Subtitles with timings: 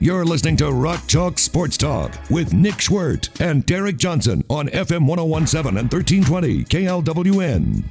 [0.00, 5.06] You're listening to Rock Chalk Sports Talk with Nick Schwert and Derek Johnson on FM
[5.06, 7.82] 1017 and 1320 KLWN.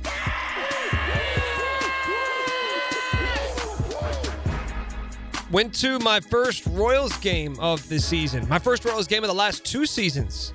[5.50, 8.48] Went to my first Royals game of the season.
[8.50, 10.54] My first Royals game of the last two seasons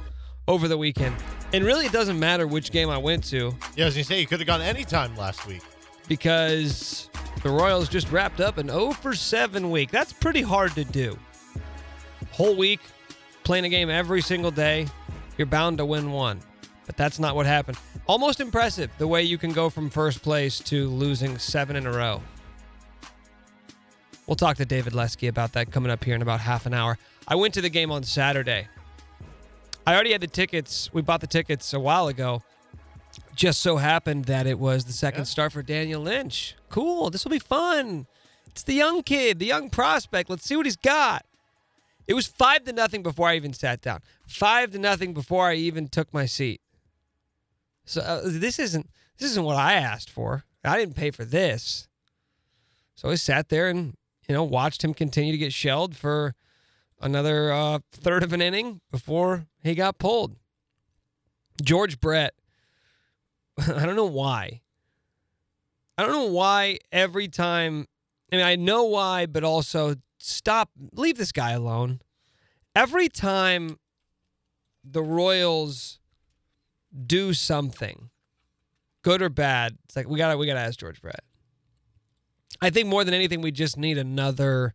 [0.48, 1.16] over the weekend.
[1.54, 4.26] And really, it doesn't matter which game I went to Yeah, as you say, you
[4.26, 5.62] could have gone any time last week.
[6.08, 7.08] because
[7.42, 9.90] the Royals just wrapped up an 0 for 7 week.
[9.90, 11.16] That's pretty hard to do.
[12.32, 12.80] Whole week,
[13.44, 14.86] playing a game every single day,
[15.36, 16.40] you're bound to win one.
[16.86, 17.78] But that's not what happened.
[18.06, 21.92] Almost impressive the way you can go from first place to losing seven in a
[21.92, 22.20] row.
[24.26, 26.98] We'll talk to David Lesky about that coming up here in about half an hour.
[27.28, 28.68] I went to the game on Saturday.
[29.86, 30.92] I already had the tickets.
[30.92, 32.42] We bought the tickets a while ago.
[33.34, 35.24] Just so happened that it was the second Yeah.
[35.24, 36.54] start for Daniel Lynch.
[36.68, 37.10] Cool.
[37.10, 38.06] This will be fun.
[38.46, 40.30] It's the young kid, the young prospect.
[40.30, 41.24] Let's see what he's got.
[42.06, 44.00] It was five to nothing before I even sat down.
[44.26, 46.60] Five to nothing before I even took my seat.
[47.84, 50.44] So uh, this isn't this isn't what I asked for.
[50.64, 51.88] I didn't pay for this.
[52.94, 53.94] So I sat there and
[54.28, 56.34] you know watched him continue to get shelled for
[57.00, 60.36] another uh, third of an inning before he got pulled.
[61.62, 62.34] George Brett.
[63.58, 64.62] I don't know why.
[65.98, 67.86] I don't know why every time.
[68.32, 70.70] I mean, I know why, but also stop.
[70.92, 72.00] Leave this guy alone.
[72.74, 73.78] Every time
[74.84, 75.98] the Royals
[77.06, 78.10] do something,
[79.02, 81.24] good or bad, it's like we gotta we gotta ask George Brett.
[82.60, 84.74] I think more than anything, we just need another,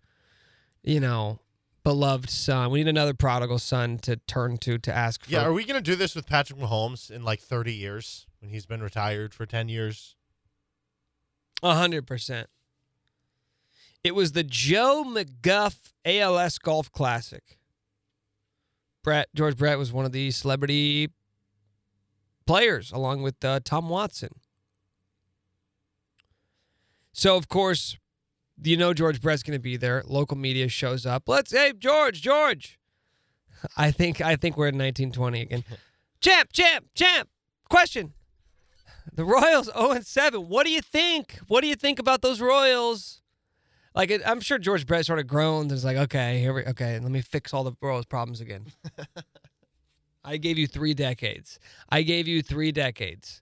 [0.83, 1.39] you know,
[1.83, 2.69] beloved son.
[2.69, 5.31] We need another prodigal son to turn to to ask for.
[5.31, 8.51] Yeah, are we going to do this with Patrick Mahomes in like 30 years when
[8.51, 10.15] he's been retired for 10 years?
[11.63, 12.49] A hundred percent.
[14.07, 17.59] It was the Joe McGuff ALS Golf Classic.
[19.03, 21.09] Brett George Brett was one of the celebrity
[22.45, 24.29] players, along with uh, Tom Watson.
[27.11, 27.97] So of course,
[28.63, 30.03] you know George Brett's going to be there.
[30.05, 31.23] Local media shows up.
[31.27, 32.79] Let's hey George, George.
[33.75, 35.65] I think I think we're in 1920 again.
[36.21, 37.27] champ, champ, champ.
[37.69, 38.13] Question.
[39.13, 40.47] The Royals 0 and 7.
[40.47, 41.39] What do you think?
[41.49, 43.21] What do you think about those Royals?
[43.97, 46.63] Like it, I'm sure George Brett sort of groaned and was like, "Okay, here we
[46.65, 48.67] okay, let me fix all the Royals problems again."
[50.23, 51.57] I gave you 3 decades.
[51.89, 53.41] I gave you 3 decades.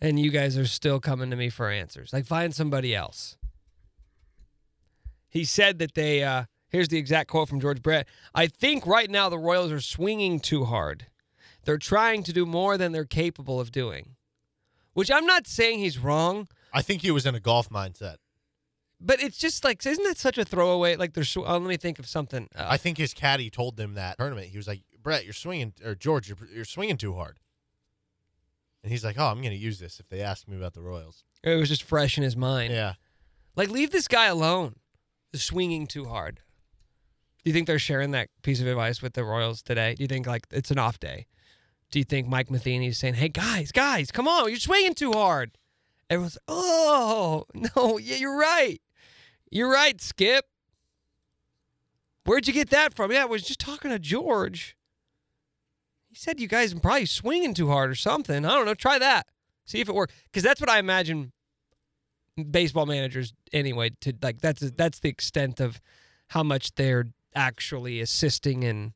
[0.00, 2.12] And you guys are still coming to me for answers.
[2.12, 3.38] Like find somebody else.
[5.30, 8.06] He said that they uh here's the exact quote from George Brett.
[8.34, 11.06] I think right now the Royals are swinging too hard.
[11.64, 14.16] They're trying to do more than they're capable of doing.
[14.92, 18.16] Which I'm not saying he's wrong, I think he was in a golf mindset.
[19.04, 20.96] But it's just like, isn't that such a throwaway?
[20.96, 21.36] Like, there's.
[21.36, 22.48] Oh, let me think of something.
[22.56, 24.48] Uh, I think his caddy told him that tournament.
[24.48, 27.38] He was like, Brett, you're swinging, or George, you're, you're swinging too hard.
[28.82, 30.82] And he's like, oh, I'm going to use this if they ask me about the
[30.82, 31.24] Royals.
[31.42, 32.72] it was just fresh in his mind.
[32.72, 32.94] Yeah.
[33.56, 34.76] Like, leave this guy alone.
[35.34, 36.40] Swinging too hard.
[37.44, 39.94] Do you think they're sharing that piece of advice with the Royals today?
[39.94, 41.26] Do you think like it's an off day?
[41.90, 45.58] Do you think Mike Matheny's saying, "Hey guys, guys, come on, you're swinging too hard"?
[46.08, 48.80] Everyone's, "Oh no, yeah, you're right,
[49.54, 50.44] you're right, Skip."
[52.24, 53.12] Where'd you get that from?
[53.12, 54.76] Yeah, I was just talking to George.
[56.08, 58.44] He said you guys are probably swinging too hard or something.
[58.44, 58.74] I don't know.
[58.74, 59.26] Try that.
[59.66, 60.14] See if it works.
[60.24, 61.32] Because that's what I imagine
[62.50, 63.90] baseball managers anyway.
[64.02, 65.80] To like that's that's the extent of
[66.28, 68.94] how much they're actually assisting in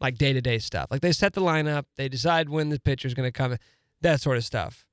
[0.00, 0.88] like day to day stuff.
[0.90, 3.56] Like they set the lineup, they decide when the pitcher's going to come,
[4.00, 4.84] that sort of stuff.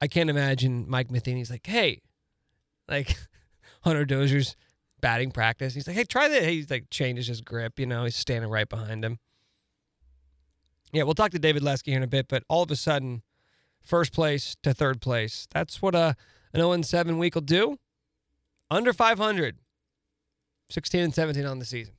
[0.00, 2.00] I can't imagine Mike Matheny's like, hey,
[2.88, 3.16] like
[3.84, 4.56] Hunter Dozier's
[5.00, 5.74] batting practice.
[5.74, 6.44] He's like, hey, try that.
[6.44, 7.78] He's like changes his grip.
[7.78, 9.18] You know, he's standing right behind him.
[10.92, 13.22] Yeah, we'll talk to David Lesky here in a bit, but all of a sudden,
[13.82, 15.46] first place to third place.
[15.52, 16.16] That's what a
[16.52, 17.78] an 0 7 week will do.
[18.70, 19.58] Under 500.
[20.70, 21.94] 16 and 17 on the season.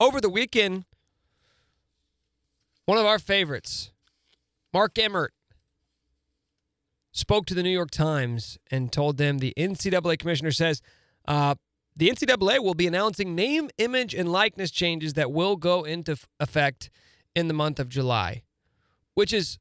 [0.00, 0.84] Over the weekend,
[2.84, 3.92] one of our favorites,
[4.72, 5.32] Mark Emmert,
[7.14, 10.82] spoke to the New York Times and told them the NCAA commissioner says
[11.26, 11.54] uh,
[11.96, 16.90] the NCAA will be announcing name, image, and likeness changes that will go into effect
[17.34, 18.42] in the month of July,
[19.14, 19.58] which is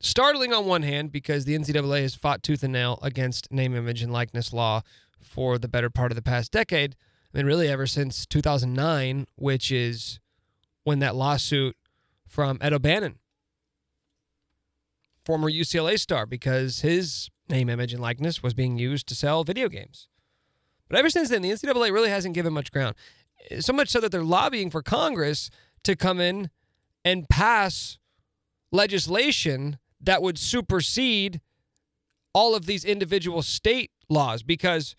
[0.00, 4.02] startling on one hand because the NCAA has fought tooth and nail against name, image,
[4.02, 4.82] and likeness law
[5.22, 6.94] for the better part of the past decade.
[7.34, 10.20] I mean, really ever since 2009, which is
[10.84, 11.74] when that lawsuit
[12.28, 13.18] from Ed O'Bannon,
[15.26, 19.68] former UCLA star, because his name, image, and likeness was being used to sell video
[19.68, 20.08] games.
[20.88, 22.94] But ever since then, the NCAA really hasn't given much ground.
[23.50, 25.50] Eh, so much so that they're lobbying for Congress
[25.82, 26.50] to come in
[27.04, 27.98] and pass
[28.72, 31.40] legislation that would supersede
[32.32, 34.94] all of these individual state laws because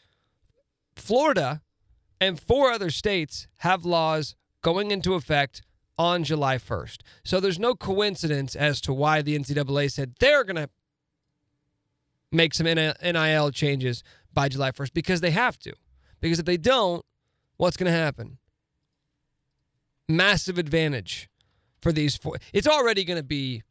[0.96, 1.62] Florida
[2.20, 5.62] and four other states have laws going into effect
[5.98, 6.98] on July 1st.
[7.24, 10.70] So there's no coincidence as to why the NCAA said they're going to
[12.32, 14.04] make some NIL changes
[14.34, 15.74] by July 1st because they have to.
[16.20, 17.06] Because if they don't,
[17.58, 18.38] what's going to happen?
[20.08, 21.30] Massive advantage
[21.82, 22.38] for these four.
[22.54, 23.64] It's already going to be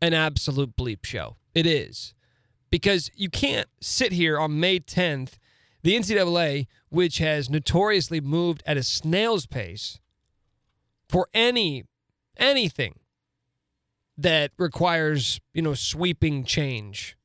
[0.00, 1.36] an absolute bleep show.
[1.54, 2.14] It is.
[2.70, 5.34] Because you can't sit here on May 10th,
[5.82, 10.00] the NCAA, which has notoriously moved at a snail's pace
[11.08, 11.84] for any
[12.36, 12.98] anything
[14.16, 17.16] that requires, you know, sweeping change.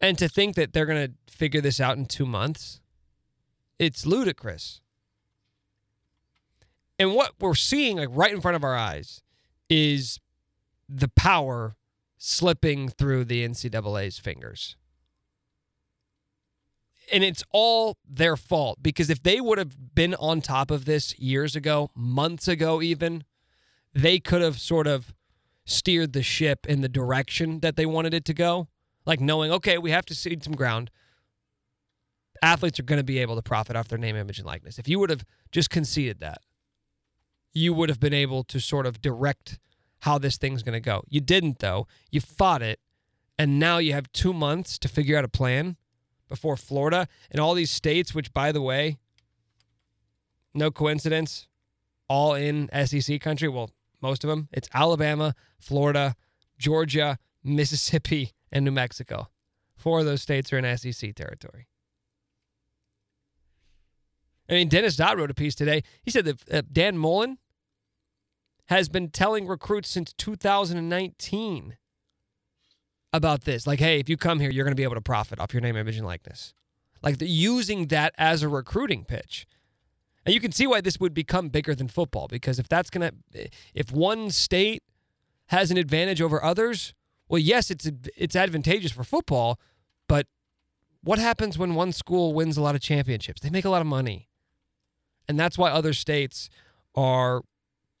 [0.00, 2.80] And to think that they're going to figure this out in 2 months,
[3.78, 4.80] it's ludicrous.
[6.98, 9.22] And what we're seeing like right in front of our eyes
[9.68, 10.18] is
[10.88, 11.76] the power
[12.16, 14.76] slipping through the NCAA's fingers.
[17.12, 21.16] And it's all their fault because if they would have been on top of this
[21.18, 23.24] years ago, months ago, even,
[23.94, 25.14] they could have sort of
[25.64, 28.68] steered the ship in the direction that they wanted it to go.
[29.04, 30.90] Like knowing, okay, we have to cede some ground.
[32.42, 34.78] Athletes are going to be able to profit off their name, image, and likeness.
[34.78, 36.38] If you would have just conceded that,
[37.52, 39.58] you would have been able to sort of direct
[40.00, 41.02] how this thing's going to go.
[41.08, 41.86] You didn't, though.
[42.10, 42.80] You fought it,
[43.38, 45.76] and now you have two months to figure out a plan
[46.28, 48.98] before Florida and all these states, which, by the way,
[50.54, 51.48] no coincidence,
[52.08, 53.48] all in SEC country.
[53.48, 53.70] Well,
[54.00, 54.48] most of them.
[54.52, 56.16] It's Alabama, Florida,
[56.58, 59.28] Georgia, Mississippi, and New Mexico.
[59.76, 61.68] Four of those states are in SEC territory.
[64.48, 65.82] I mean, Dennis Dodd wrote a piece today.
[66.02, 67.38] He said that uh, Dan Mullen
[68.66, 71.76] has been telling recruits since 2019
[73.12, 73.66] about this.
[73.66, 75.60] Like, hey, if you come here, you're going to be able to profit off your
[75.60, 76.54] name, image, and likeness.
[77.02, 79.46] Like, the, using that as a recruiting pitch.
[80.24, 83.10] And you can see why this would become bigger than football because if that's going
[83.32, 84.82] to, if one state
[85.46, 86.94] has an advantage over others,
[87.28, 89.60] well, yes, it's it's advantageous for football,
[90.08, 90.26] but
[91.02, 93.40] what happens when one school wins a lot of championships?
[93.40, 94.28] They make a lot of money.
[95.28, 96.50] And that's why other states
[96.96, 97.42] are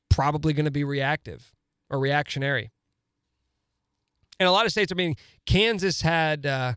[0.08, 1.54] probably going to be reactive
[1.88, 2.70] or reactionary.
[4.38, 5.14] And a lot of states, I mean,
[5.46, 6.74] Kansas had uh,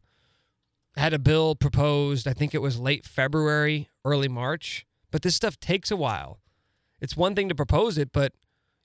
[0.95, 2.27] had a bill proposed.
[2.27, 4.85] I think it was late February, early March.
[5.11, 6.39] But this stuff takes a while.
[7.01, 8.33] It's one thing to propose it, but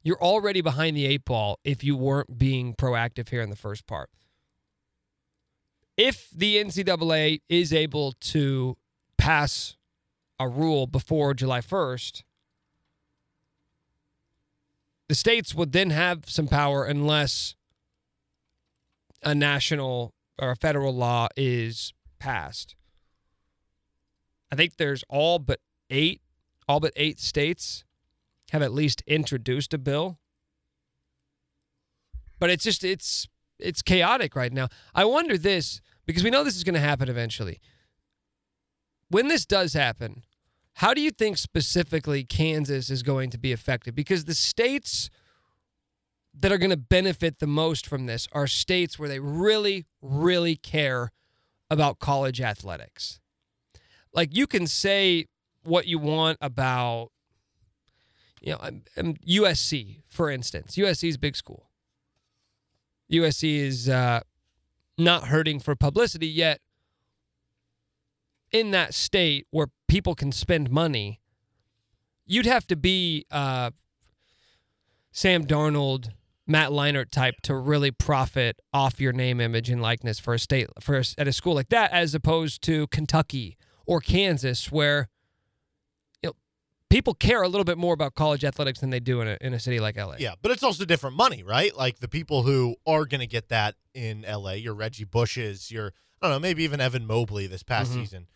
[0.03, 3.87] you're already behind the eight ball if you weren't being proactive here in the first
[3.87, 4.11] part.
[5.97, 8.77] If the NCAA is able to
[9.17, 9.77] pass
[10.39, 12.23] a rule before July 1st,
[15.09, 17.55] the states would then have some power unless
[19.25, 22.77] a national or a federal law is passed.
[24.53, 26.21] I think there's all but eight,
[26.69, 27.85] all but eight states
[28.51, 30.19] have at least introduced a bill.
[32.39, 33.27] But it's just it's
[33.59, 34.69] it's chaotic right now.
[34.95, 37.61] I wonder this because we know this is going to happen eventually.
[39.09, 40.25] When this does happen,
[40.75, 43.95] how do you think specifically Kansas is going to be affected?
[43.95, 45.09] Because the states
[46.39, 50.57] that are going to benefit the most from this are states where they really, really
[50.57, 51.13] care
[51.71, 53.21] about college athletics.
[54.13, 55.27] Like you can say
[55.63, 57.11] what you want about,
[58.41, 58.59] you know,
[59.27, 60.77] USC, for instance.
[60.77, 61.71] USC is big school.
[63.11, 64.21] USC is uh,
[64.99, 66.61] not hurting for publicity yet.
[68.53, 71.21] In that state where people can spend money,
[72.25, 73.71] you'd have to be uh,
[75.11, 76.13] Sam Darnold,
[76.47, 80.69] Matt Leinart type to really profit off your name, image, and likeness for a state
[80.81, 85.09] for a, at a school like that, as opposed to Kentucky or Kansas, where
[86.23, 86.37] you know
[86.91, 89.55] people care a little bit more about college athletics than they do in a in
[89.55, 90.17] a city like LA.
[90.19, 91.75] Yeah, but it's also different money, right?
[91.75, 95.93] Like the people who are going to get that in LA, your Reggie Bushes, your
[96.21, 97.95] I don't know, maybe even Evan Mobley this past Mhm.
[97.95, 98.27] season,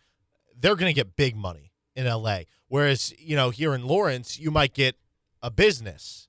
[0.57, 1.67] they're going to get big money.
[1.95, 2.41] in LA.
[2.69, 4.95] Whereas, you know, here in Lawrence, you might get
[5.41, 6.28] a business,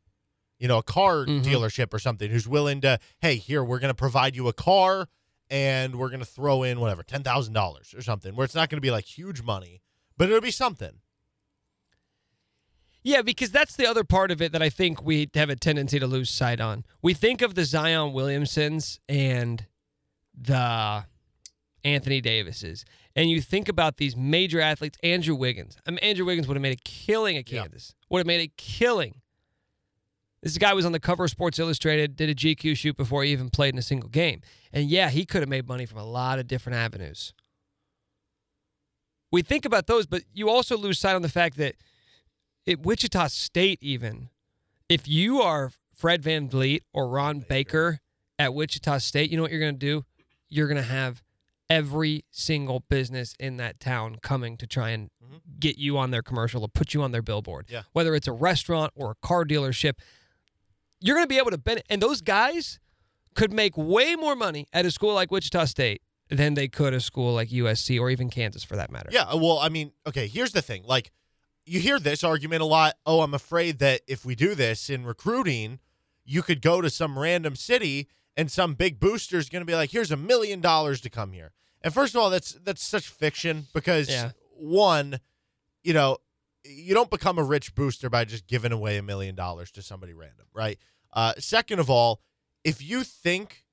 [0.60, 1.42] you know, a car Mhm.
[1.42, 5.08] dealership or something who's willing to, hey, here, we're going to provide you a car
[5.48, 8.80] and we're going to throw in whatever, $10,000 or something, where it's not going to
[8.82, 9.80] be like huge money,
[10.16, 11.00] but it'll be something.
[13.02, 15.98] Yeah, because that's the other part of it that I think we have a tendency
[15.98, 16.84] to lose sight on.
[17.00, 19.66] We think of the Zion Williamsons and
[20.38, 21.06] the
[21.82, 22.84] Anthony Davises,
[23.16, 24.98] and you think about these major athletes.
[25.02, 25.78] Andrew Wiggins.
[25.86, 27.62] I mean, Andrew Wiggins would have made a killing at Yeah.
[27.62, 27.94] Kansas.
[28.10, 29.22] Would have made a killing.
[30.42, 33.32] This guy was on the cover of Sports Illustrated, did a GQ shoot before he
[33.32, 34.40] even played in a single game.
[34.72, 37.34] And yeah, he could have made money from a lot of different avenues.
[39.30, 41.76] We think about those, but you also lose sight on the fact that
[42.66, 44.30] at Wichita State, even
[44.88, 48.00] if you are Fred VanVleet or Ron Baker
[48.38, 50.04] at Wichita State, you know what you're going to do?
[50.48, 51.22] You're going to have
[51.68, 55.36] every single business in that town coming to try and mm-hmm.
[55.60, 57.66] get you on their commercial or put you on their billboard.
[57.68, 57.82] Yeah.
[57.92, 59.92] Whether it's a restaurant or a car dealership,
[61.00, 61.86] you're going to be able to benefit.
[61.90, 62.78] And those guys
[63.34, 67.00] could make way more money at a school like Wichita State than they could a
[67.00, 69.08] school like USC or even Kansas for that matter.
[69.12, 70.84] Yeah, well, I mean, okay, here's the thing.
[70.86, 71.10] Like,
[71.66, 72.94] you hear this argument a lot.
[73.06, 75.78] Oh, I'm afraid that if we do this in recruiting,
[76.24, 79.74] you could go to some random city and some big booster is going to be
[79.74, 81.52] like, "Here's a million dollars to come here."
[81.82, 84.30] And first of all, that's that's such fiction because Yeah.
[84.56, 85.20] one,
[85.82, 86.18] you know,
[86.64, 90.12] you don't become a rich booster by just giving away a million dollars to somebody
[90.12, 90.78] random, right?
[91.12, 92.20] Uh, second of all,
[92.64, 93.64] if you think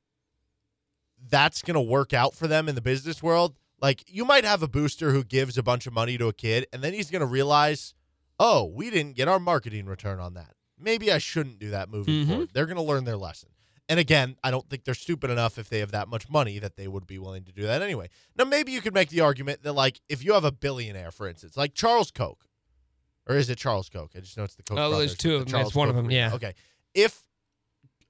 [1.30, 4.64] that's going to work out for them in the business world, like you might have
[4.64, 7.20] a booster who gives a bunch of money to a kid and then he's going
[7.22, 7.94] to realize,
[8.40, 10.54] "Oh, we didn't get our marketing return on that.
[10.80, 12.28] Maybe I shouldn't do that moving Mhm.
[12.28, 13.50] forward." They're going to learn their lesson.
[13.90, 16.76] And again, I don't think they're stupid enough if they have that much money that
[16.76, 18.10] they would be willing to do that anyway.
[18.36, 21.26] Now, maybe you could make the argument that, like, if you have a billionaire, for
[21.28, 22.47] instance, like Charles Koch,
[23.28, 24.12] or is it Charles Koch?
[24.16, 24.98] I just know it's the Koch Oh, brothers.
[24.98, 25.52] there's two of the them.
[25.52, 26.34] Charles It's one of them, yeah.
[26.34, 26.54] Okay.
[26.94, 27.22] If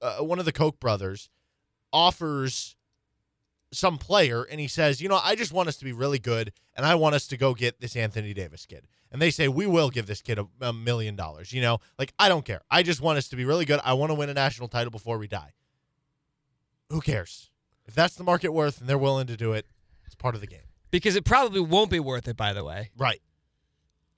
[0.00, 1.28] uh, one of the Koch brothers
[1.92, 2.76] offers
[3.72, 6.52] some player and he says, you know, I just want us to be really good
[6.76, 8.86] and I want us to go get this Anthony Davis kid.
[9.10, 11.52] And they say, we will give this kid a, a million dollars.
[11.52, 12.60] You know, like, I don't care.
[12.70, 13.80] I just want us to be really good.
[13.84, 15.52] I want to win a national title before we die.
[16.90, 17.50] Who cares?
[17.86, 19.66] If that's the market worth and they're willing to do it,
[20.04, 20.60] it's part of the game.
[20.90, 22.90] Because it probably won't be worth it, by the way.
[22.96, 23.20] Right.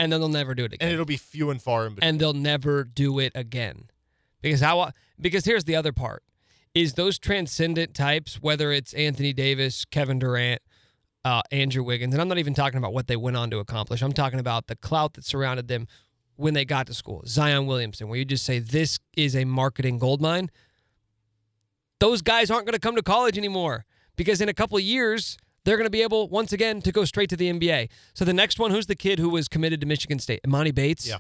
[0.01, 0.89] And then they'll never do it again.
[0.89, 2.09] And it'll be few and far in between.
[2.09, 3.91] and they'll never do it again.
[4.43, 4.91] Because how
[5.21, 6.23] because here's the other part
[6.75, 10.63] is those transcendent types, whether it's Anthony Davis, Kevin Durant,
[11.25, 14.03] uh, Andrew Wiggins, and I'm not even talking about what they went on to accomplish.
[14.03, 15.87] I'm talking about the clout that surrounded them
[16.37, 17.23] when they got to school.
[17.27, 20.51] Zion Williamson, where you just say this is a marketing goldmine.
[21.99, 23.85] Those guys aren't going to come to college anymore
[24.17, 27.05] because in a couple of years they're going to be able once again to go
[27.05, 27.91] straight to the NBA.
[28.15, 30.41] So the next one, who's the kid who was committed to Michigan State?
[30.47, 31.09] Emoni Bates.
[31.09, 31.19] Yeah.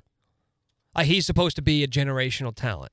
[0.94, 2.92] Uh, he's supposed to be a generational talent.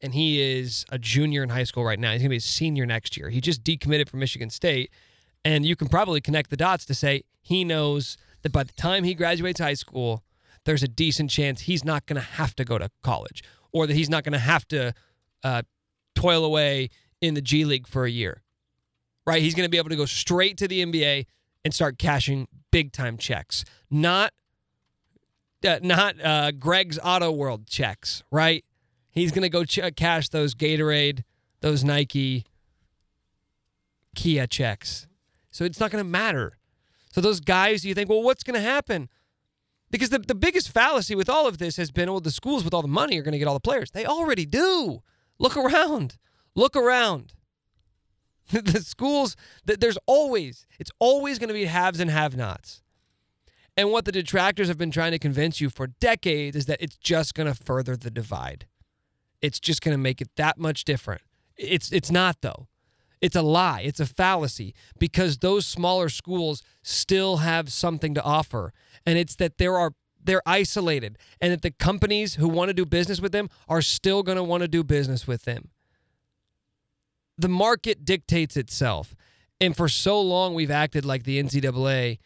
[0.00, 2.12] And he is a junior in high school right now.
[2.12, 3.30] He's going to be a senior next year.
[3.30, 4.90] He just decommitted from Michigan State.
[5.44, 9.04] And you can probably connect the dots to say he knows that by the time
[9.04, 10.22] he graduates high school,
[10.64, 13.42] there's a decent chance he's not going to have to go to college
[13.72, 14.94] or that he's not going to have to
[15.42, 15.62] uh,
[16.14, 16.90] toil away
[17.20, 18.42] in the G League for a year.
[19.28, 19.42] Right?
[19.42, 21.26] He's going to be able to go straight to the NBA
[21.64, 23.62] and start cashing big time checks.
[23.90, 24.32] Not
[25.62, 28.64] uh, not uh, Greg's Auto World checks, right?
[29.10, 31.24] He's going to go ch- cash those Gatorade,
[31.60, 32.46] those Nike,
[34.14, 35.06] Kia checks.
[35.50, 36.56] So it's not going to matter.
[37.10, 39.08] So those guys, you think, well, what's going to happen?
[39.90, 42.72] Because the, the biggest fallacy with all of this has been, well, the schools with
[42.72, 43.90] all the money are going to get all the players.
[43.90, 45.02] They already do.
[45.38, 46.16] Look around.
[46.54, 47.34] Look around.
[48.52, 49.36] the schools,
[49.66, 52.82] th- there's always, it's always going to be haves and have nots.
[53.76, 56.96] And what the detractors have been trying to convince you for decades is that it's
[56.96, 58.66] just going to further the divide.
[59.40, 61.22] It's just going to make it that much different.
[61.56, 62.66] It's it's not though.
[63.20, 63.82] It's a lie.
[63.82, 68.72] It's a fallacy because those smaller schools still have something to offer.
[69.06, 72.84] And it's that there are they're isolated and that the companies who want to do
[72.84, 75.70] business with them are still going to want to do business with them.
[77.38, 79.14] The market dictates itself.
[79.60, 82.18] And for so long we've acted like the NCAA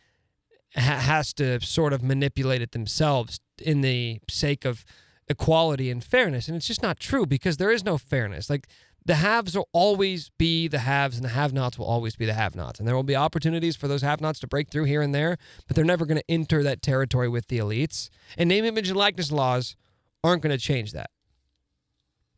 [0.74, 4.84] ha- has to sort of manipulate it themselves in the sake of
[5.28, 6.48] equality and fairness.
[6.48, 8.50] And it's just not true because there is no fairness.
[8.50, 8.66] Like
[9.04, 12.34] the haves will always be the haves and the have nots will always be the
[12.34, 12.78] have nots.
[12.78, 15.38] And there will be opportunities for those have nots to break through here and there,
[15.66, 18.08] but they're never going to enter that territory with the elites.
[18.36, 19.76] And name, image, and likeness laws
[20.22, 21.10] aren't going to change that.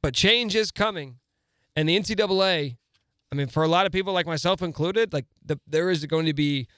[0.01, 1.17] But change is coming.
[1.77, 2.77] And the NCAA,
[3.33, 6.27] I mean, for a lot of people like myself included, like the, there is going
[6.27, 6.69] to be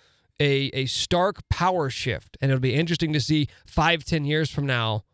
[0.41, 4.67] a a stark power shift, and it'll be interesting to see five, ten years from
[4.67, 5.05] now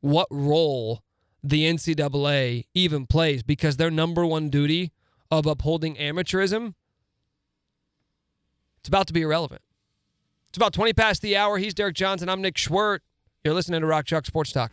[0.00, 1.02] what role
[1.42, 4.92] the NCAA even plays because their number one duty
[5.30, 6.74] of upholding amateurism
[8.84, 9.62] it's about to be irrelevant.
[10.50, 11.56] It's about 20 past the hour.
[11.56, 12.28] He's Derek Johnson.
[12.28, 12.98] I'm Nick Schwert.
[13.42, 14.72] You're listening to Rock Chalk Sports Talk.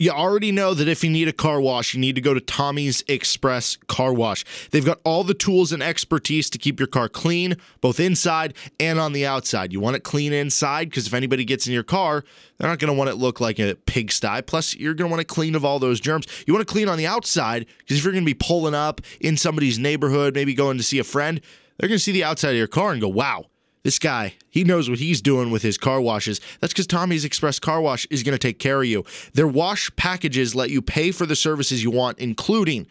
[0.00, 2.40] You already know that if you need a car wash, you need to go to
[2.40, 4.46] Tommy's Express Car Wash.
[4.70, 8.98] They've got all the tools and expertise to keep your car clean, both inside and
[8.98, 9.74] on the outside.
[9.74, 12.24] You want it clean inside because if anybody gets in your car,
[12.56, 14.40] they're not going to want it look like a pigsty.
[14.40, 16.26] Plus, you're going to want it clean of all those germs.
[16.46, 19.02] You want to clean on the outside because if you're going to be pulling up
[19.20, 21.42] in somebody's neighborhood, maybe going to see a friend,
[21.76, 23.44] they're going to see the outside of your car and go, wow,
[23.82, 26.40] this guy, he knows what he's doing with his car washes.
[26.60, 29.04] That's because Tommy's Express Car Wash is going to take care of you.
[29.32, 32.86] Their wash packages let you pay for the services you want, including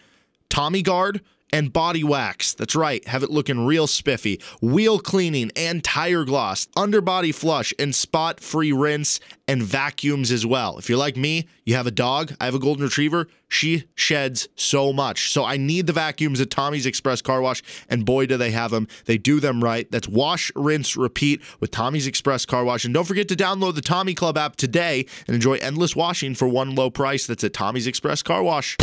[0.49, 2.53] Tommy Guard and body wax.
[2.53, 4.41] That's right, have it looking real spiffy.
[4.61, 10.77] Wheel cleaning and tire gloss, underbody flush, and spot free rinse and vacuums as well.
[10.77, 14.47] If you're like me, you have a dog, I have a golden retriever, she sheds
[14.55, 15.31] so much.
[15.31, 18.71] So I need the vacuums at Tommy's Express Car Wash, and boy, do they have
[18.71, 18.87] them.
[19.05, 19.89] They do them right.
[19.91, 22.85] That's wash, rinse, repeat with Tommy's Express Car Wash.
[22.85, 26.47] And don't forget to download the Tommy Club app today and enjoy endless washing for
[26.47, 27.25] one low price.
[27.25, 28.77] That's at Tommy's Express Car Wash.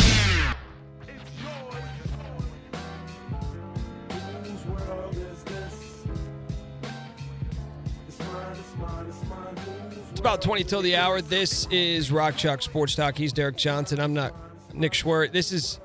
[10.16, 11.20] It's about 20 till the hour.
[11.20, 13.18] This is Rock Chalk Sports Talk.
[13.18, 14.00] He's Derek Johnson.
[14.00, 14.34] I'm not
[14.72, 15.30] Nick Schwerdt.
[15.30, 15.78] This is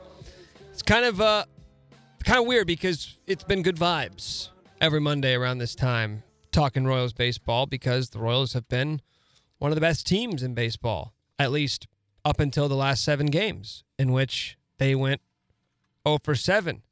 [0.72, 1.44] it's kind of uh
[2.24, 4.48] kind of weird because it's been good vibes
[4.80, 9.02] every Monday around this time talking Royals baseball because the Royals have been
[9.58, 11.88] one of the best teams in baseball, at least
[12.24, 15.20] up until the last seven games, in which they went
[16.08, 16.84] 0 for 7.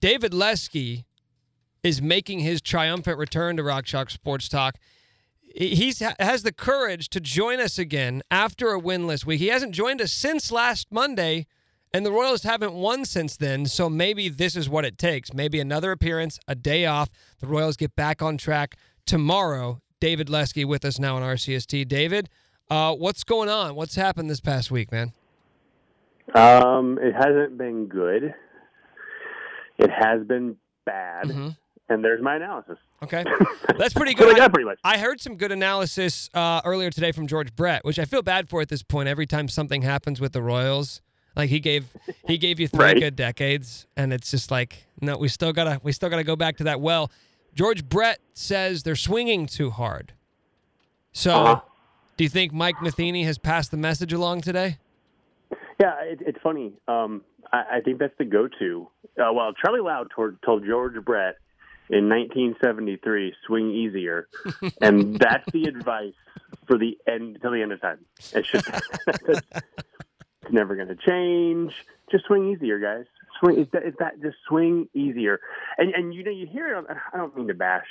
[0.00, 1.04] David Lesky
[1.82, 4.76] is making his triumphant return to Rock Chalk Sports Talk.
[5.54, 9.40] He has the courage to join us again after a winless week.
[9.40, 11.46] He hasn't joined us since last Monday,
[11.92, 13.66] and the Royals haven't won since then.
[13.66, 15.34] So maybe this is what it takes.
[15.34, 17.10] Maybe another appearance, a day off.
[17.40, 19.80] The Royals get back on track tomorrow.
[19.98, 21.86] David Lesky with us now on RCST.
[21.88, 22.28] David,
[22.70, 23.74] uh, what's going on?
[23.74, 25.12] What's happened this past week, man?
[26.34, 28.34] Um, it hasn't been good.
[29.78, 31.26] It has been bad.
[31.26, 31.48] Mm-hmm.
[31.88, 32.78] And there's my analysis.
[33.02, 33.24] Okay,
[33.78, 34.38] that's pretty good.
[34.38, 34.78] I pretty much.
[34.84, 38.48] I heard some good analysis uh, earlier today from George Brett, which I feel bad
[38.48, 39.08] for at this point.
[39.08, 41.00] Every time something happens with the Royals,
[41.34, 41.86] like he gave
[42.26, 42.98] he gave you three Right.
[43.00, 46.58] good decades, and it's just like no, we still gotta we still gotta go back
[46.58, 47.10] to that well.
[47.54, 50.12] George Brett says they're swinging too hard.
[51.12, 51.60] So, Uh-huh.
[52.16, 54.76] do you think Mike Matheny has passed the message along today?
[55.80, 56.74] Yeah, it, it's funny.
[56.86, 58.86] Um, I, I think that's the go-to.
[59.18, 61.36] Uh, well, Charlie Lau told, told George Brett
[61.90, 64.28] in 1973, "Swing easier,"
[64.80, 66.14] and that's the advice
[66.66, 67.98] for the end till the end of time.
[68.32, 68.68] It's just
[70.42, 71.72] it's never going to change.
[72.10, 73.06] Just swing easier, guys.
[73.38, 73.58] Swing.
[73.58, 74.22] is that, that.
[74.22, 75.40] Just swing easier.
[75.78, 76.84] And and you know you hear it.
[77.12, 77.86] I don't mean to bash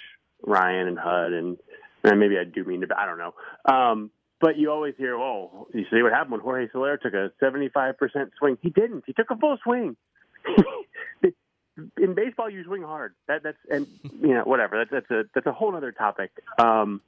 [0.45, 1.57] Ryan and Hud, and,
[2.03, 2.87] and maybe I do mean to.
[2.97, 3.33] I don't know.
[3.65, 7.31] Um, but you always hear, oh, you see what happened when Jorge Soler took a
[7.43, 7.95] 75%
[8.37, 8.57] swing.
[8.61, 9.03] He didn't.
[9.05, 9.97] He took a full swing.
[11.97, 13.13] In baseball, you swing hard.
[13.27, 13.87] That that's and
[14.21, 14.77] you know whatever.
[14.77, 16.31] That's that's a that's a whole other topic.
[16.57, 17.01] Um,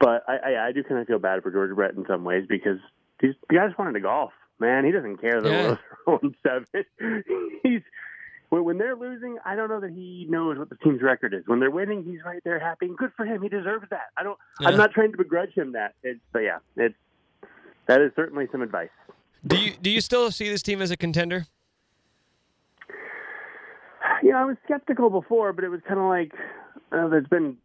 [0.00, 2.46] but I, I I do kind of feel bad for George Brett in some ways
[2.48, 2.78] because
[3.20, 4.32] these the guys wanted to golf.
[4.60, 6.18] Man, he doesn't care that Yeah.
[6.20, 7.24] 0 seven.
[7.62, 7.82] He's
[8.50, 11.42] when, when they're losing, I don't know that he knows what the team's record is.
[11.46, 13.42] When they're winning, he's right there happy and good for him.
[13.42, 14.08] He deserves that.
[14.16, 14.38] I don't.
[14.60, 14.68] Yeah.
[14.68, 15.94] I'm not trying to begrudge him that.
[16.02, 16.94] It's but yeah, it's
[17.86, 18.88] that is certainly some advice.
[19.46, 21.46] Do you do you still see this team as a contender?
[24.22, 26.32] Know, I was skeptical before, but it was kind of like
[26.92, 27.56] uh, there's been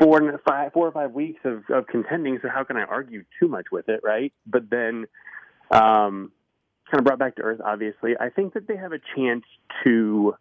[0.00, 2.38] four and five, four or five weeks of, of contending.
[2.42, 4.32] So how can I argue too much with it, right?
[4.46, 5.06] But then,
[5.70, 6.32] um,
[6.90, 7.60] kind of brought back to earth.
[7.64, 9.44] Obviously, I think that they have a chance
[9.84, 10.34] to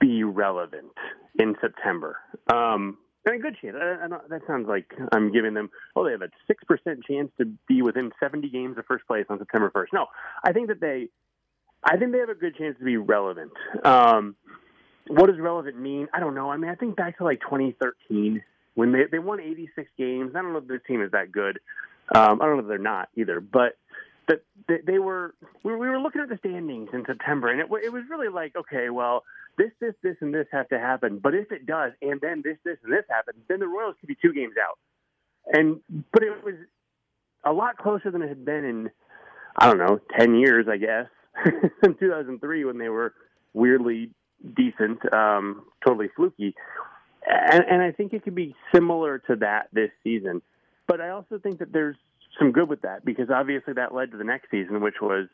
[0.00, 0.92] be relevant
[1.38, 2.18] in September.
[2.52, 3.76] Um, and a good chance.
[3.80, 5.70] I, I that sounds like I'm giving them.
[5.96, 9.24] Oh, they have a six percent chance to be within 70 games of first place
[9.30, 9.86] on September 1st.
[9.94, 10.06] No,
[10.44, 11.08] I think that they
[11.84, 13.52] I think they have a good chance to be relevant.
[13.84, 14.36] Um,
[15.06, 16.08] what does relevant mean?
[16.14, 16.50] I don't know.
[16.50, 18.42] I mean, I think back to like 2013
[18.74, 20.32] when they they won 86 games.
[20.34, 21.60] I don't know if this team is that good.
[22.14, 23.76] Um, I don't know if they're not either, but
[24.28, 28.04] that they, were we, were looking at the standings in September, and it it was
[28.08, 29.24] really like, okay, well,
[29.58, 32.56] this this this and this have to happen, but if it does, and then this
[32.64, 34.78] this and this happens, then the Royals could be two games out.
[35.52, 35.80] And
[36.12, 36.54] but it was
[37.44, 38.90] a lot closer than it had been in
[39.56, 41.06] I don't know, 10 years, I guess,
[41.82, 43.14] in 2003 when they were
[43.52, 44.10] weirdly
[44.56, 46.54] decent, um, totally fluky.
[47.26, 50.42] and, and I think it could be similar to that this season.
[50.86, 51.96] But I also think that there's
[52.38, 55.28] some good with that because obviously that led to the next season, which was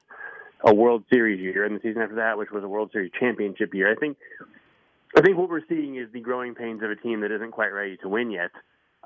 [0.64, 3.74] a World Series year, and the season after that, which was a World Series championship
[3.74, 3.90] year.
[3.90, 4.18] I think
[5.16, 7.72] I think what we're seeing is the growing pains of a team that isn't quite
[7.72, 8.50] ready to win yet,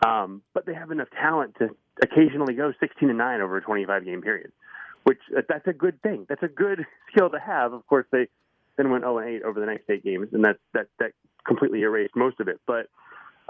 [0.04, 1.70] um, but they have enough talent to
[2.02, 4.52] occasionally go 16 and nine over a 25 game period,
[5.04, 6.26] which uh, that's a good thing.
[6.28, 7.72] That's a good skill to have.
[7.72, 8.28] Of course, they
[8.76, 11.12] then went 0 and 8 over the next eight games, and that that that
[11.46, 12.60] completely erased most of it.
[12.66, 12.88] But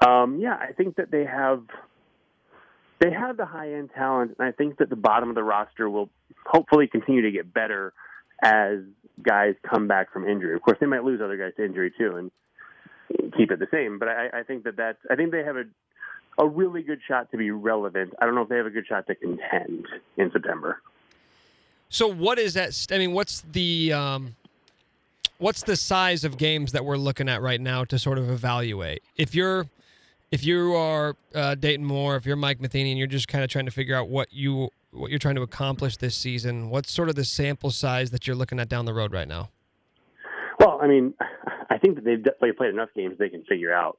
[0.06, 1.62] um, yeah, I think that they have
[3.00, 5.88] they have the high end talent, and I think that the bottom of the roster
[5.88, 6.10] will
[6.44, 7.92] hopefully continue to get better
[8.42, 8.80] as
[9.22, 10.54] guys come back from injury.
[10.54, 12.30] Of course, they might lose other guys to injury too, and
[13.36, 13.98] keep it the same.
[13.98, 15.64] But I, I think that that's I think they have a
[16.36, 18.12] a really good shot to be relevant.
[18.20, 19.86] I don't know if they have a good shot to contend
[20.16, 20.80] in September.
[21.94, 22.88] So what is that?
[22.90, 24.34] I mean, what's the um,
[25.38, 29.00] what's the size of games that we're looking at right now to sort of evaluate?
[29.16, 29.68] If you're
[30.32, 33.50] if you are uh, Dayton Moore, if you're Mike Matheny, and you're just kind of
[33.50, 37.10] trying to figure out what you what you're trying to accomplish this season, what's sort
[37.10, 39.50] of the sample size that you're looking at down the road right now?
[40.58, 41.14] Well, I mean,
[41.70, 43.98] I think that they've definitely played enough games they can figure out,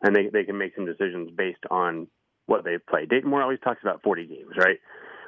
[0.00, 2.06] and they they can make some decisions based on
[2.46, 3.10] what they've played.
[3.10, 4.78] Dayton Moore always talks about 40 games, right?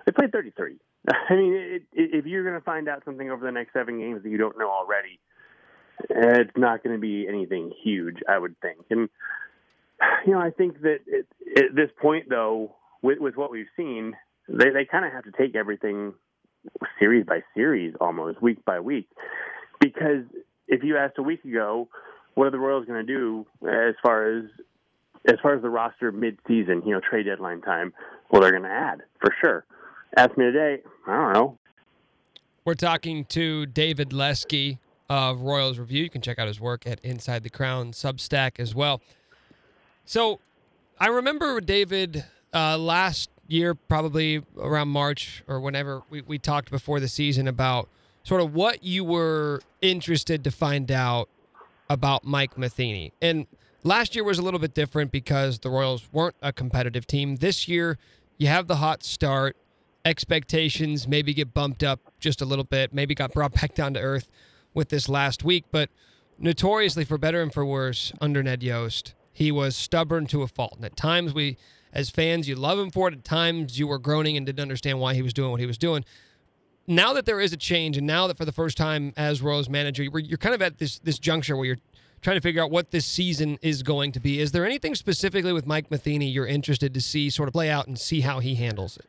[0.06, 0.78] They played 33.
[1.30, 3.98] I mean, it, it, if you're going to find out something over the next seven
[3.98, 5.18] games that you don't know already,
[6.10, 8.78] it's not going to be anything huge, I would think.
[8.90, 9.08] And
[10.26, 14.14] you know, I think that it, at this point, though, with with what we've seen,
[14.48, 16.14] they they kind of have to take everything
[16.98, 19.08] series by series, almost week by week,
[19.80, 20.24] because
[20.66, 21.88] if you asked a week ago,
[22.34, 24.44] what are the Royals going to do as far as
[25.28, 27.92] as far as the roster mid-season, you know, trade deadline time?
[28.30, 29.64] Well, they're going to add for sure.
[30.16, 31.58] Ask me today, I don't know.
[32.64, 36.02] We're talking to David Lesky of Royals Review.
[36.02, 39.00] You can check out his work at Inside the Crown Substack as well.
[40.04, 40.40] So,
[40.98, 47.00] I remember David uh, last year, probably around March or whenever we, we talked before
[47.00, 47.88] the season about
[48.24, 51.28] sort of what you were interested to find out
[51.88, 53.12] about Mike Matheny.
[53.22, 53.46] And
[53.84, 57.36] last year was a little bit different because the Royals weren't a competitive team.
[57.36, 57.96] This year,
[58.36, 59.56] you have the hot start.
[60.08, 64.00] Expectations maybe get bumped up just a little bit, maybe got brought back down to
[64.00, 64.30] earth
[64.72, 65.66] with this last week.
[65.70, 65.90] But
[66.38, 70.76] notoriously, for better and for worse, under Ned Yost, he was stubborn to a fault.
[70.76, 71.58] And at times, we,
[71.92, 73.14] as fans, you love him for it.
[73.14, 75.78] At times, you were groaning and didn't understand why he was doing what he was
[75.78, 76.04] doing
[76.88, 79.68] now that there is a change, and now that for the first time as Royals
[79.68, 81.78] manager, you're, kind of at this this juncture where you're
[82.22, 84.40] trying to figure out what this season is going to be.
[84.40, 87.86] Is there anything specifically with Mike Matheny you're interested to see sort of play out
[87.86, 89.06] and see how he handles it?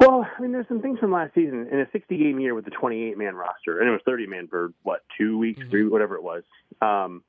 [0.00, 2.64] Well, I mean, there's some things from last season in a 60 game year with
[2.64, 5.70] the 28 man roster, and it was 30 man for what two weeks, mm-hmm.
[5.70, 6.42] three, whatever it was.
[6.80, 7.22] Um,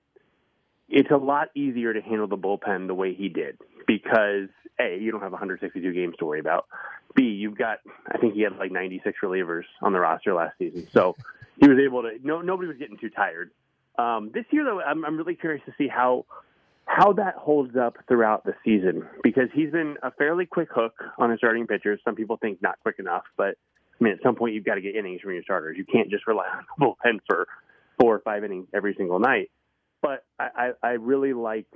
[0.89, 4.49] it's a lot easier to handle the bullpen the way he did because
[4.79, 6.65] a you don't have 162 games to worry about.
[7.15, 10.87] B you've got I think he had like 96 relievers on the roster last season,
[10.91, 11.15] so
[11.59, 12.17] he was able to.
[12.23, 13.51] No nobody was getting too tired.
[13.97, 16.25] Um, this year though, I'm, I'm really curious to see how
[16.85, 21.29] how that holds up throughout the season because he's been a fairly quick hook on
[21.29, 21.99] his starting pitchers.
[22.03, 23.55] Some people think not quick enough, but
[23.99, 25.77] I mean at some point you've got to get innings from your starters.
[25.77, 27.47] You can't just rely on the bullpen for
[27.99, 29.51] four or five innings every single night.
[30.01, 31.67] But I, I, I really like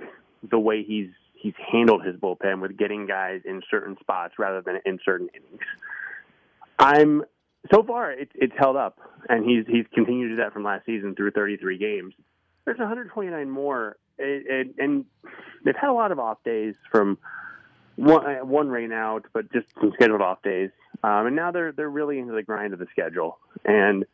[0.48, 4.80] the way he's he's handled his bullpen with getting guys in certain spots rather than
[4.84, 5.62] in certain innings.
[6.78, 7.24] I'm
[7.72, 10.86] so far it, it's held up, and he's he's continued to do that from last
[10.86, 12.14] season through 33 games.
[12.64, 15.04] There's 129 more, and, and
[15.64, 17.18] they've had a lot of off days from
[17.96, 20.70] one, one rain out, but just some scheduled off days.
[21.02, 24.04] Um, and now they're they're really into the grind of the schedule, and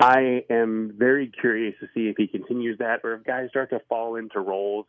[0.00, 3.80] I am very curious to see if he continues that or if guys start to
[3.88, 4.86] fall into roles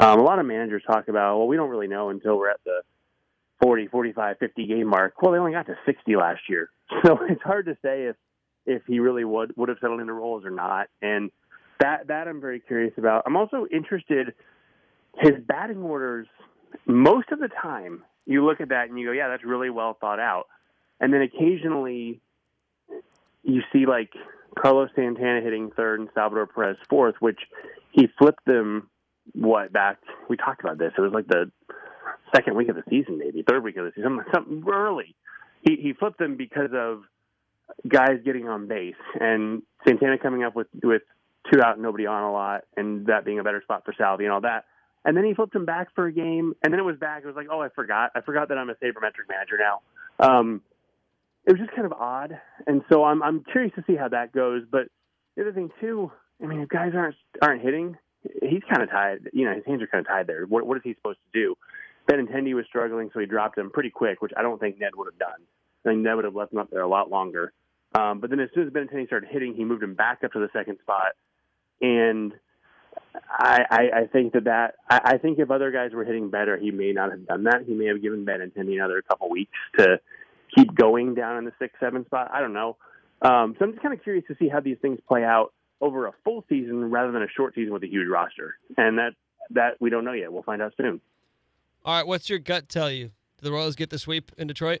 [0.00, 2.60] um, a lot of managers talk about, well, we don't really know until we're at
[2.64, 2.80] the
[3.62, 5.20] 40, 45, 50 game mark.
[5.20, 6.70] Well, they only got to 60 last year.
[7.04, 8.16] So it's hard to say if,
[8.66, 10.88] if he really would, would have settled into roles or not.
[11.00, 11.30] And
[11.80, 13.24] that, that I'm very curious about.
[13.26, 14.34] I'm also interested,
[15.18, 16.26] his batting orders,
[16.86, 19.96] most of the time, you look at that and you go, yeah, that's really well
[20.00, 20.46] thought out.
[21.00, 22.20] And then occasionally
[23.42, 24.12] you see like
[24.58, 27.40] Carlos Santana hitting third and Salvador Perez fourth, which
[27.92, 28.88] he flipped them
[29.32, 30.92] what back we talked about this.
[30.96, 31.50] It was like the
[32.34, 35.14] second week of the season, maybe third week of the season, something early.
[35.62, 37.02] He he flipped them because of
[37.88, 41.02] guys getting on base and Santana coming up with with
[41.52, 44.32] two out nobody on a lot, and that being a better spot for Salvi and
[44.32, 44.64] all that.
[45.04, 47.22] And then he flipped him back for a game, and then it was back.
[47.22, 48.10] It was like, oh, I forgot.
[48.14, 49.80] I forgot that I'm a sabermetric manager now.
[50.18, 50.60] Um,
[51.46, 54.32] it was just kind of odd, and so I'm I'm curious to see how that
[54.32, 54.62] goes.
[54.70, 54.88] But
[55.36, 57.96] the other thing too, I mean, if guys aren't aren't hitting,
[58.42, 59.30] he's kind of tied.
[59.32, 60.44] You know, his hands are kind of tied there.
[60.44, 61.54] What what is he supposed to do?
[62.10, 65.06] Benintendi was struggling, so he dropped him pretty quick, which I don't think Ned would
[65.06, 65.40] have done.
[65.84, 67.52] I think Ned would have left him up there a lot longer.
[67.94, 70.38] Um, but then as soon as Benintendi started hitting, he moved him back up to
[70.38, 71.12] the second spot,
[71.80, 72.32] and
[73.28, 76.56] I, I, I think that that I, I think if other guys were hitting better,
[76.56, 77.64] he may not have done that.
[77.66, 80.00] He may have given Benintendi another couple weeks to
[80.54, 82.30] keep going down in the six seven spot.
[82.32, 82.76] I don't know.
[83.22, 86.06] Um, so I'm just kind of curious to see how these things play out over
[86.06, 89.12] a full season rather than a short season with a huge roster, and that
[89.50, 90.32] that we don't know yet.
[90.32, 91.00] We'll find out soon.
[91.84, 93.06] All right, what's your gut tell you?
[93.38, 94.80] Do the Royals get the sweep in Detroit?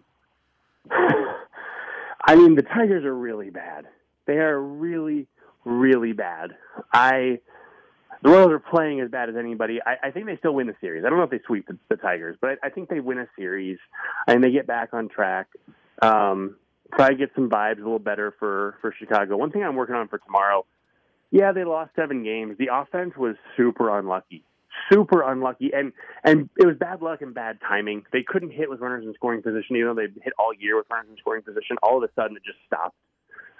[0.90, 3.86] I mean, the Tigers are really bad.
[4.26, 5.26] They are really,
[5.64, 6.50] really bad.
[6.92, 7.40] I
[8.22, 9.80] the Royals are playing as bad as anybody.
[9.84, 11.04] I, I think they still win the series.
[11.04, 13.18] I don't know if they sweep the, the Tigers, but I, I think they win
[13.18, 13.78] a series
[14.26, 15.48] and they get back on track.
[16.02, 16.56] Um,
[16.90, 19.36] probably get some vibes a little better for for Chicago.
[19.36, 20.66] One thing I'm working on for tomorrow.
[21.30, 22.56] Yeah, they lost seven games.
[22.58, 24.42] The offense was super unlucky,
[24.92, 25.92] super unlucky, and
[26.24, 28.04] and it was bad luck and bad timing.
[28.12, 30.86] They couldn't hit with runners in scoring position, even though they hit all year with
[30.90, 31.76] runners in scoring position.
[31.82, 32.96] All of a sudden, it just stopped.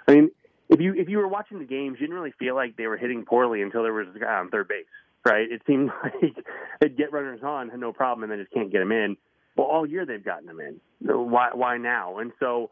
[0.07, 0.31] I mean,
[0.71, 2.97] if you if you were watching the games, you didn't really feel like they were
[2.97, 4.85] hitting poorly until there was a guy on third base,
[5.25, 5.51] right?
[5.51, 6.35] It seemed like
[6.79, 9.17] they'd get runners on, no problem, and then just can't get them in.
[9.57, 10.79] Well, all year they've gotten them in.
[11.05, 12.19] So why why now?
[12.19, 12.69] And so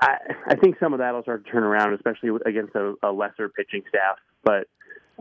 [0.00, 3.48] I I think some of that'll start to turn around, especially against a, a lesser
[3.48, 4.18] pitching staff.
[4.44, 4.68] But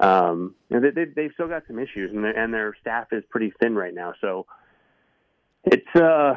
[0.06, 3.08] um, you know, they, they they've still got some issues, and their, and their staff
[3.12, 4.13] is pretty thin right now.
[4.22, 4.46] So
[5.65, 6.36] it's uh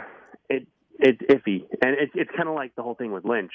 [0.49, 0.67] it
[0.99, 3.53] it's iffy, and it's it's kind of like the whole thing with Lynch.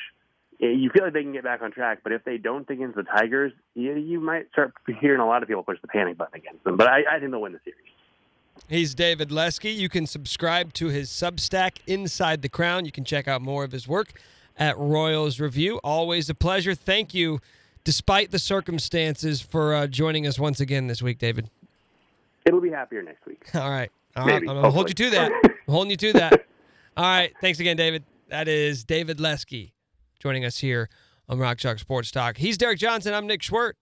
[0.60, 3.04] You feel like they can get back on track, but if they don't against the
[3.04, 6.64] Tigers, you, you might start hearing a lot of people push the panic button against
[6.64, 6.78] them.
[6.78, 7.80] But I, I think they'll win the series.
[8.68, 9.70] He's David Lesky.
[9.70, 12.86] You can subscribe to his Substack, Inside the Crown.
[12.86, 14.20] You can check out more of his work
[14.58, 15.80] at Royals Review.
[15.84, 16.74] Always a pleasure.
[16.74, 17.40] Thank you,
[17.84, 21.52] despite the circumstances, for uh, joining us once again this week, David.
[22.46, 23.44] It'll be happier next week.
[23.54, 23.92] All right.
[24.16, 24.34] All right.
[24.34, 25.32] Maybe, I'm going to hold you to that.
[25.44, 26.46] I'm holding you to that.
[26.98, 27.32] All right.
[27.42, 28.04] Thanks again, David.
[28.30, 29.72] That is David Lesky
[30.20, 30.90] joining us here
[31.30, 32.38] on Rock Chalk Sports Talk.
[32.38, 33.14] He's Derek Johnson.
[33.14, 33.74] I'm Nick Schwert.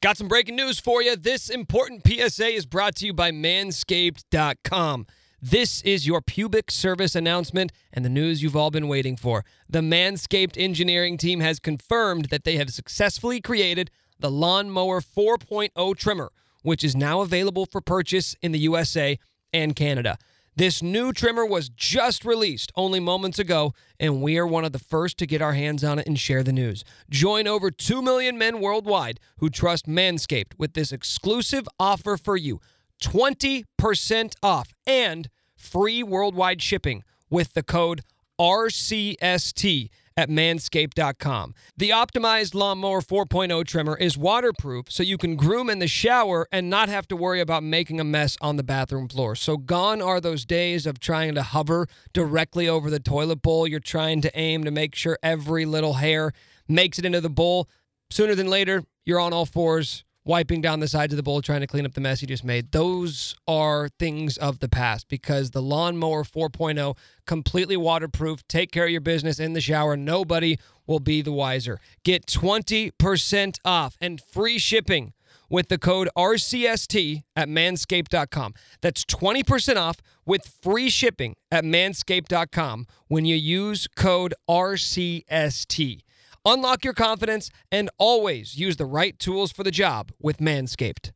[0.00, 1.14] Got some breaking news for you.
[1.14, 5.06] This important PSA is brought to you by Manscaped.com.
[5.42, 9.44] This is your pubic service announcement and the news you've all been waiting for.
[9.68, 16.30] The Manscaped engineering team has confirmed that they have successfully created the Lawnmower 4.0 trimmer,
[16.62, 19.18] which is now available for purchase in the USA
[19.52, 20.18] and Canada.
[20.60, 24.78] This new trimmer was just released only moments ago, and we are one of the
[24.78, 26.84] first to get our hands on it and share the news.
[27.08, 32.60] Join over 2 million men worldwide who trust Manscaped with this exclusive offer for you
[33.02, 38.02] 20% off and free worldwide shipping with the code
[38.38, 41.54] RCST at manscaped.com.
[41.76, 46.68] The optimized Lawnmower 4.0 trimmer is waterproof so you can groom in the shower and
[46.68, 49.34] not have to worry about making a mess on the bathroom floor.
[49.34, 53.66] So gone are those days of trying to hover directly over the toilet bowl.
[53.66, 56.32] You're trying to aim to make sure every little hair
[56.68, 57.68] makes it into the bowl.
[58.10, 61.60] Sooner than later, you're on all fours wiping down the sides of the bowl trying
[61.60, 62.72] to clean up the mess you just made.
[62.72, 68.46] Those are things of the past because the Lawnmower 4.0 completely waterproof.
[68.48, 69.96] Take care of your business in the shower.
[69.96, 71.80] Nobody will be the wiser.
[72.04, 75.12] Get 20% off and free shipping
[75.48, 78.54] with the code RCST at manscaped.com.
[78.80, 86.02] That's 20% off with free shipping at manscaped.com when you use code RCST.
[86.46, 91.12] Unlock your confidence and always use the right tools for the job with Manscaped.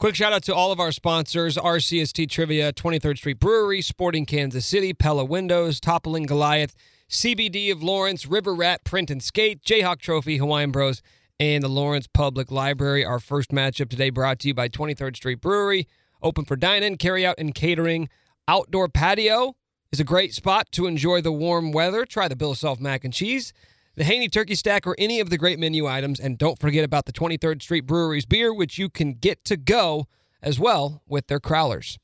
[0.00, 4.66] Quick shout out to all of our sponsors RCST Trivia, 23rd Street Brewery, Sporting Kansas
[4.66, 6.74] City, Pella Windows, Toppling Goliath,
[7.08, 11.00] CBD of Lawrence, River Rat Print and Skate, Jayhawk Trophy, Hawaiian Bros,
[11.38, 13.04] and the Lawrence Public Library.
[13.04, 15.86] Our first matchup today brought to you by 23rd Street Brewery,
[16.22, 18.08] open for dine in, carry out, and catering.
[18.48, 19.54] Outdoor patio
[19.92, 22.04] is a great spot to enjoy the warm weather.
[22.04, 23.52] Try the Bill Self mac and cheese
[23.96, 26.18] the Haney Turkey Stack, or any of the great menu items.
[26.18, 30.06] And don't forget about the 23rd Street Brewery's beer, which you can get to go
[30.42, 31.96] as well with their crowlers.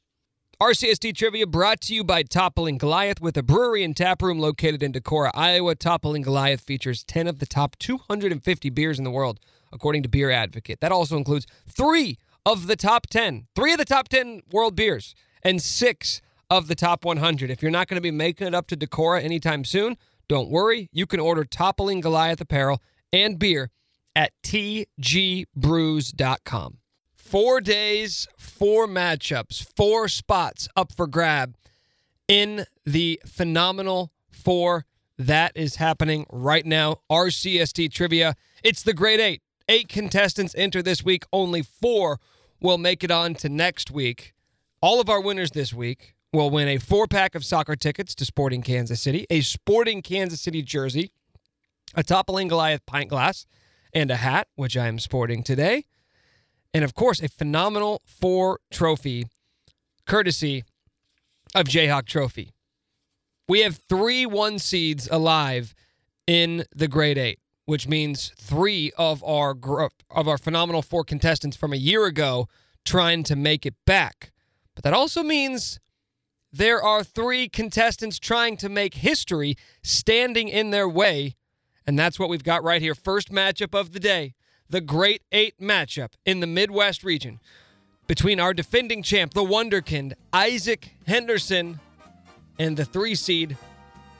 [0.60, 4.82] RCST Trivia brought to you by Toppling Goliath with a brewery and tap room located
[4.82, 5.74] in Decorah, Iowa.
[5.74, 9.40] Toppling Goliath features 10 of the top 250 beers in the world,
[9.72, 10.80] according to Beer Advocate.
[10.80, 15.14] That also includes three of the top 10, three of the top 10 world beers,
[15.42, 17.50] and six of the top 100.
[17.50, 19.96] If you're not going to be making it up to Decorah anytime soon,
[20.30, 22.80] don't worry, you can order Toppling Goliath apparel
[23.12, 23.72] and beer
[24.14, 25.48] at tgbrews.com.
[27.16, 31.56] Four days, four matchups, four spots up for grab
[32.28, 34.86] in the phenomenal four
[35.18, 37.00] that is happening right now.
[37.10, 38.36] RCST trivia.
[38.62, 39.42] It's the Great Eight.
[39.68, 41.24] Eight contestants enter this week.
[41.32, 42.20] Only four
[42.60, 44.32] will make it on to next week.
[44.80, 48.24] All of our winners this week will win a four pack of soccer tickets to
[48.24, 51.12] Sporting Kansas City, a Sporting Kansas City jersey,
[51.94, 53.46] a Toppling Goliath pint glass,
[53.92, 55.84] and a hat, which I am sporting today.
[56.72, 59.26] And of course, a phenomenal four trophy
[60.06, 60.64] courtesy
[61.54, 62.52] of Jayhawk Trophy.
[63.48, 65.74] We have three one seeds alive
[66.28, 71.56] in the Great Eight, which means three of our gr- of our phenomenal four contestants
[71.56, 72.46] from a year ago
[72.84, 74.30] trying to make it back.
[74.76, 75.80] But that also means
[76.52, 81.36] there are three contestants trying to make history standing in their way.
[81.86, 82.94] And that's what we've got right here.
[82.94, 84.34] First matchup of the day
[84.68, 87.40] the Great Eight matchup in the Midwest region
[88.06, 91.80] between our defending champ, the Wonderkind, Isaac Henderson,
[92.58, 93.56] and the three seed,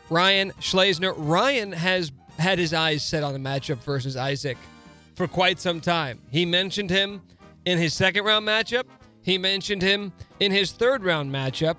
[0.09, 1.15] Ryan Schlesner.
[1.17, 4.59] Ryan has had his eyes set on the matchup versus Isaac
[5.15, 6.21] for quite some time.
[6.31, 7.23] He mentioned him
[7.65, 8.85] in his second round matchup,
[9.23, 11.77] he mentioned him in his third round matchup.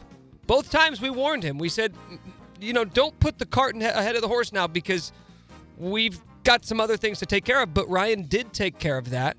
[0.47, 1.57] Both times we warned him.
[1.57, 1.93] We said,
[2.59, 5.11] you know, don't put the cart ahead of the horse now because
[5.77, 7.73] we've got some other things to take care of.
[7.73, 9.37] But Ryan did take care of that.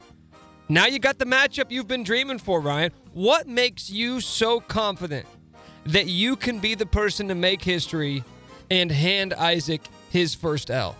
[0.69, 2.93] Now you got the matchup you've been dreaming for, Ryan.
[3.13, 5.27] What makes you so confident
[5.85, 8.25] that you can be the person to make history
[8.71, 10.97] and hand Isaac his first L?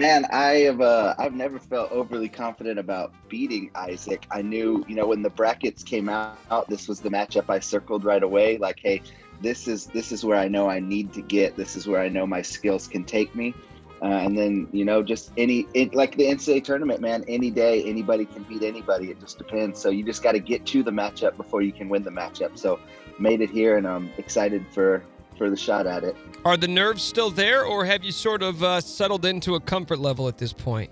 [0.00, 4.26] Man, I have uh, I've never felt overly confident about beating Isaac.
[4.30, 8.06] I knew, you know, when the brackets came out, this was the matchup I circled
[8.06, 8.56] right away.
[8.56, 9.02] Like, hey,
[9.42, 11.54] this is this is where I know I need to get.
[11.54, 13.52] This is where I know my skills can take me.
[14.00, 17.22] Uh, and then you know, just any it, like the NCAA tournament, man.
[17.28, 19.10] Any day, anybody can beat anybody.
[19.10, 19.78] It just depends.
[19.78, 22.56] So you just got to get to the matchup before you can win the matchup.
[22.56, 22.80] So
[23.18, 25.02] made it here, and I'm excited for
[25.40, 26.14] for the shot at it.
[26.44, 29.98] Are the nerves still there, or have you sort of uh, settled into a comfort
[29.98, 30.90] level at this point?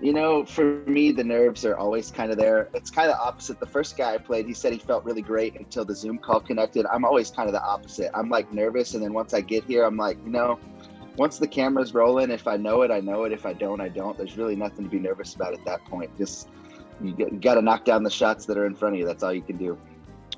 [0.00, 2.70] You know, for me, the nerves are always kind of there.
[2.72, 3.60] It's kind of opposite.
[3.60, 6.40] The first guy I played, he said he felt really great until the Zoom call
[6.40, 6.86] connected.
[6.90, 8.10] I'm always kind of the opposite.
[8.14, 10.58] I'm like nervous, and then once I get here, I'm like, you know,
[11.18, 13.32] once the camera's rolling, if I know it, I know it.
[13.32, 14.16] If I don't, I don't.
[14.16, 16.16] There's really nothing to be nervous about at that point.
[16.16, 16.48] Just
[17.02, 19.04] you, you got to knock down the shots that are in front of you.
[19.04, 19.78] That's all you can do.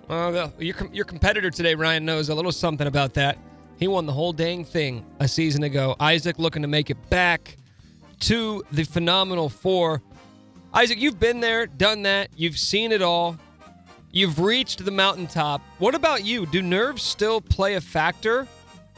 [0.09, 3.39] Well, your your competitor today, Ryan, knows a little something about that.
[3.77, 5.97] He won the whole dang thing a season ago.
[5.99, 7.57] Isaac looking to make it back
[8.21, 10.03] to the phenomenal four.
[10.73, 12.31] Isaac, you've been there, done that.
[12.37, 13.37] You've seen it all.
[14.13, 15.61] You've reached the mountaintop.
[15.79, 16.47] What about you?
[16.47, 18.47] Do nerves still play a factor,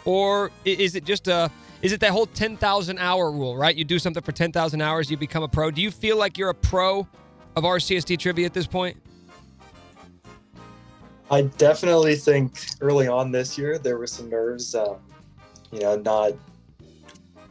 [0.05, 3.75] or is it just a is it that whole 10,000 hour rule, right?
[3.75, 5.71] You do something for 10,000 hours, you become a pro.
[5.71, 7.07] Do you feel like you're a pro
[7.57, 9.01] of RCST trivia at this point?
[11.31, 14.97] I definitely think early on this year there were some nerves, um,
[15.71, 16.33] you know, not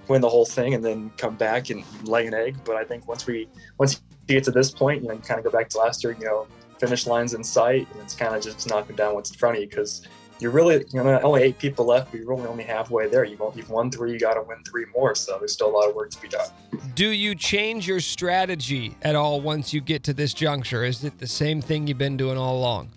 [0.08, 2.58] win the whole thing and then come back and lay an egg.
[2.66, 5.70] But I think once we once you get to this you kind of go back
[5.70, 6.48] to last year, you know,
[6.80, 9.62] finish lines in sight, and it's kind of just knocking down what's in front of
[9.62, 10.08] you because
[10.40, 12.12] you're really, you know, only eight people left.
[12.12, 13.26] But you're only only halfway there.
[13.26, 15.14] You've, you've won three, you got to win three more.
[15.14, 16.48] So there's still a lot of work to be done.
[16.96, 20.84] Do you change your strategy at all once you get to this juncture?
[20.84, 22.90] Is it the same thing you've been doing all along?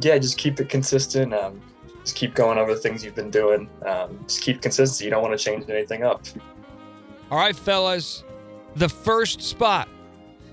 [0.00, 1.32] Yeah, just keep it consistent.
[1.34, 1.60] Um,
[2.02, 3.68] just keep going over the things you've been doing.
[3.86, 5.04] Um, just keep consistency.
[5.06, 6.24] You don't want to change anything up.
[7.30, 8.24] All right, fellas.
[8.76, 9.88] The first spot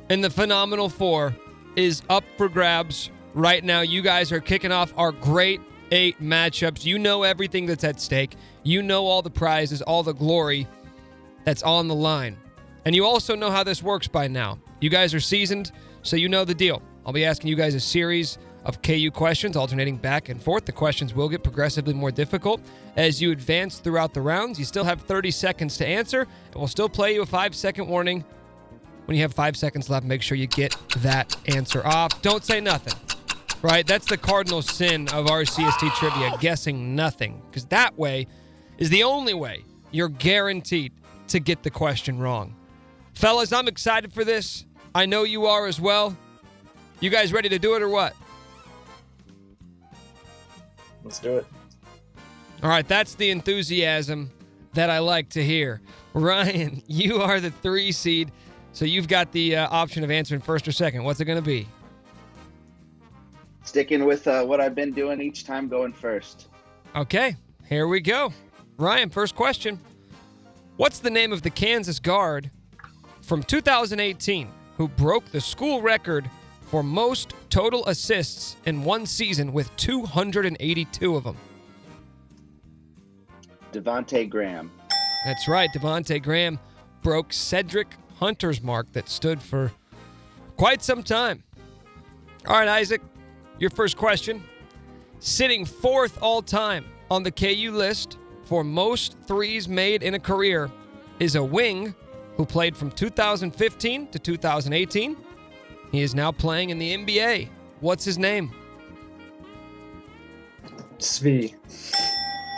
[0.10, 1.36] in the Phenomenal Four
[1.76, 3.82] is up for grabs right now.
[3.82, 5.60] You guys are kicking off our great
[5.92, 6.86] eight matchups.
[6.86, 8.36] You know everything that's at stake.
[8.64, 10.68] You know all the prizes, all the glory
[11.44, 12.38] that's on the line.
[12.86, 14.60] And you also know how this works by now.
[14.80, 16.82] You guys are seasoned, so you know the deal.
[17.06, 20.66] I'll be asking you guys a series of KU questions, alternating back and forth.
[20.66, 22.62] The questions will get progressively more difficult
[22.96, 24.60] as you advance throughout the rounds.
[24.60, 27.88] You still have 30 seconds to answer, and we'll still play you a five second
[27.88, 28.24] warning.
[29.06, 32.22] When you have five seconds left, make sure you get that answer off.
[32.22, 32.94] Don't say nothing,
[33.62, 33.86] right?
[33.86, 38.28] That's the cardinal sin of RCST trivia, guessing nothing, because that way
[38.78, 40.94] is the only way you're guaranteed
[41.28, 42.56] to get the question wrong.
[43.14, 44.66] Fellas, I'm excited for this.
[44.94, 46.16] I know you are as well.
[47.00, 48.14] You guys ready to do it or what?
[51.04, 51.46] Let's do it.
[52.64, 54.32] All right, that's the enthusiasm
[54.74, 55.82] that I like to hear.
[56.14, 58.32] Ryan, you are the three seed,
[58.74, 61.04] so you've got the uh, option of answering first or second.
[61.04, 61.68] What's it going to be?
[63.64, 66.48] Sticking with uh, what I've been doing each time, going first.
[66.96, 67.36] Okay,
[67.68, 68.34] here we go.
[68.78, 69.80] Ryan, first question.
[70.78, 72.50] What's the name of the Kansas guard
[73.22, 76.30] from 2018 who broke the school record
[76.72, 81.36] for most total assists in one season with 282 of them.
[83.74, 84.72] Devonte Graham.
[85.26, 85.70] That's right.
[85.76, 86.58] Devonte Graham
[87.02, 89.70] broke Cedric Hunter's mark that stood for
[90.56, 91.44] quite some time.
[92.48, 93.02] All right, Isaac,
[93.60, 94.42] your first question.
[95.20, 100.72] Sitting fourth all time on the KU list for most threes made in a career
[101.20, 101.94] is a wing
[102.38, 105.18] who played from 2015 to 2018.
[105.92, 107.50] He is now playing in the NBA.
[107.82, 108.52] What's his name?
[110.98, 111.56] Svi.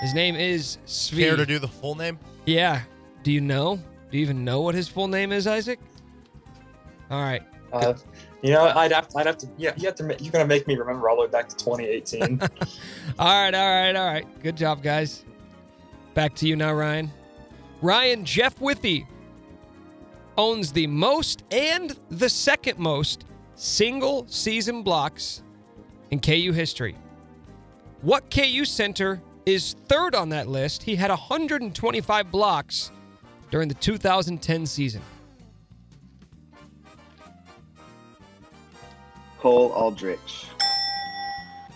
[0.01, 1.19] His name is Svi.
[1.19, 2.19] Care to do the full name?
[2.45, 2.81] Yeah.
[3.23, 3.77] Do you know?
[4.11, 5.79] Do you even know what his full name is, Isaac?
[7.09, 7.41] All right.
[7.71, 7.93] Uh,
[8.43, 9.47] you know, I'd have, I'd have to.
[9.57, 10.15] Yeah, you have to.
[10.19, 12.39] You're gonna make me remember all the way back to 2018.
[13.19, 14.43] All right, all right, all right.
[14.43, 15.23] Good job, guys.
[16.13, 17.11] Back to you now, Ryan.
[17.81, 19.05] Ryan Jeff Withey
[20.37, 23.25] owns the most and the second most
[23.55, 25.43] single season blocks
[26.11, 26.95] in KU history.
[28.01, 30.83] What KU center is third on that list?
[30.83, 32.91] He had 125 blocks
[33.51, 35.01] during the 2010 season.
[39.39, 40.47] Cole Aldrich.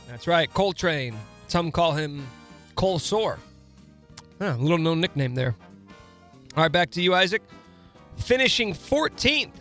[0.07, 1.17] That's right, Coltrane.
[1.47, 2.25] Some call him
[2.75, 3.39] Cole Sore.
[4.39, 5.55] Huh, a little known nickname there.
[6.55, 7.41] All right, back to you, Isaac.
[8.17, 9.51] Finishing 14th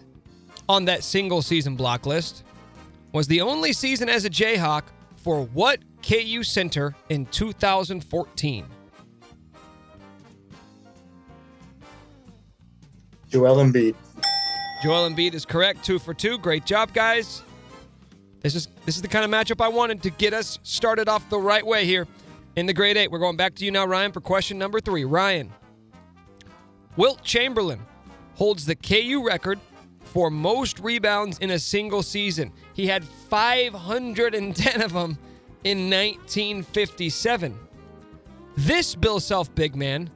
[0.69, 2.45] on that single season block list
[3.13, 4.83] was the only season as a Jayhawk
[5.17, 8.67] for what KU center in 2014?
[13.29, 13.95] Joel Embiid.
[14.83, 15.85] Joel Embiid is correct.
[15.85, 16.39] Two for two.
[16.39, 17.43] Great job, guys.
[18.41, 21.29] This is this is the kind of matchup I wanted to get us started off
[21.29, 22.07] the right way here
[22.55, 23.11] in the Great Eight.
[23.11, 25.05] We're going back to you now, Ryan, for question number three.
[25.05, 25.53] Ryan,
[26.97, 27.81] Wilt Chamberlain
[28.37, 29.59] holds the KU record
[30.05, 32.53] for most rebounds in a single season.
[32.75, 35.19] He had 510 of them
[35.65, 37.59] in 1957.
[38.57, 40.11] This Bill Self big man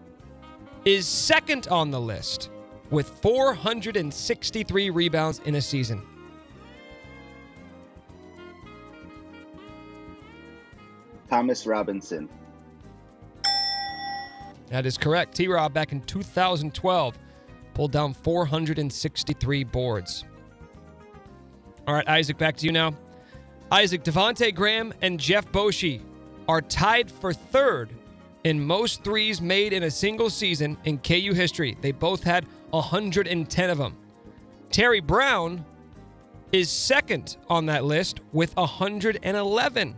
[0.84, 2.50] is second on the list
[2.90, 6.02] with 463 rebounds in a season.
[11.28, 12.28] Thomas Robinson.
[14.68, 15.36] That is correct.
[15.36, 17.18] T Rob back in 2012
[17.81, 20.26] pulled down 463 boards.
[21.89, 22.93] All right, Isaac, back to you now.
[23.72, 26.03] Isaac, Devonte Graham and Jeff Boschee
[26.47, 27.89] are tied for third
[28.45, 31.74] in most threes made in a single season in KU history.
[31.81, 33.97] They both had 110 of them.
[34.70, 35.64] Terry Brown
[36.53, 39.95] is second on that list with 111.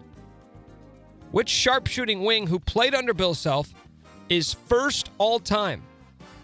[1.33, 3.75] Which sharpshooting wing who played under Bill Self
[4.29, 5.83] is first all time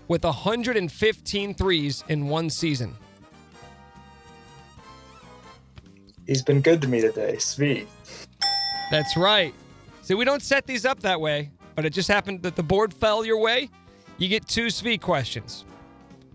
[0.08, 2.96] with 115 threes in one season?
[6.26, 7.36] He's been good to me today.
[7.36, 7.86] Svi.
[8.90, 9.54] That's right.
[10.02, 12.92] See, we don't set these up that way, but it just happened that the board
[12.92, 13.70] fell your way.
[14.18, 15.64] You get two Svi questions.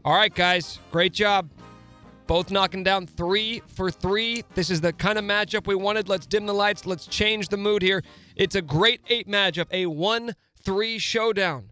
[0.05, 1.49] All right, guys, great job.
[2.26, 4.43] Both knocking down three for three.
[4.55, 6.07] This is the kind of matchup we wanted.
[6.07, 6.86] Let's dim the lights.
[6.86, 8.01] Let's change the mood here.
[8.36, 11.69] It's a great eight matchup, a 1 3 showdown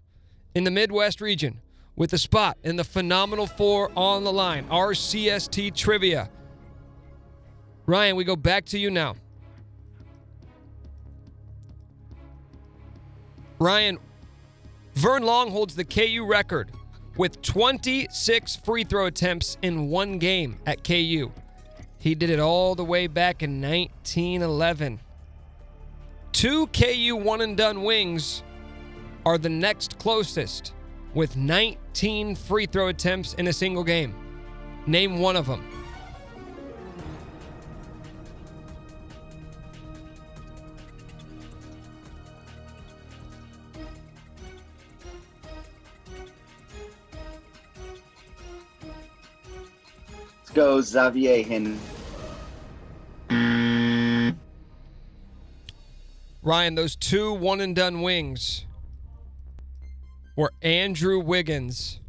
[0.53, 1.61] in the Midwest region
[1.95, 4.67] with a spot in the Phenomenal Four on the line.
[4.67, 6.29] RCST trivia.
[7.85, 9.15] Ryan, we go back to you now.
[13.59, 13.99] Ryan,
[14.95, 16.71] Vern Long holds the KU record
[17.17, 21.31] with 26 free throw attempts in one game at KU.
[21.99, 24.99] He did it all the way back in 1911.
[26.31, 28.41] Two KU one and done wings
[29.25, 30.73] are the next closest
[31.13, 34.15] with 19 free throw attempts in a single game.
[34.87, 35.67] Name one of them.
[50.39, 51.77] Let's go Xavier Henry.
[56.43, 58.65] Ryan, those two one and done wings
[60.35, 61.99] were Andrew Wiggins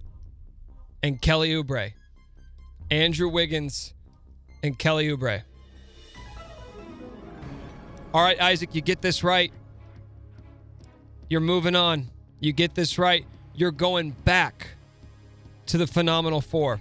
[1.03, 1.93] and Kelly Oubre.
[2.91, 3.95] Andrew Wiggins
[4.63, 5.43] and Kelly Oubre.
[8.15, 9.53] All right, Isaac, you get this right.
[11.29, 12.11] You're moving on.
[12.41, 13.25] You get this right.
[13.55, 14.69] You're going back
[15.67, 16.81] to the Phenomenal Four.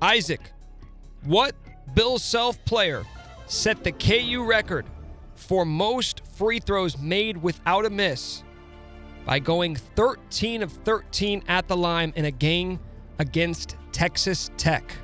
[0.00, 0.40] Isaac,
[1.22, 1.54] what
[1.94, 3.04] Bill Self player
[3.46, 4.86] set the KU record
[5.52, 8.42] for most free throws made without a miss
[9.26, 12.80] by going 13 of 13 at the line in a game
[13.18, 14.96] against Texas Tech?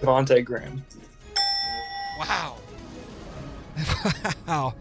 [0.00, 0.84] Devonte Graham.
[2.20, 2.54] Wow.
[4.46, 4.74] Wow.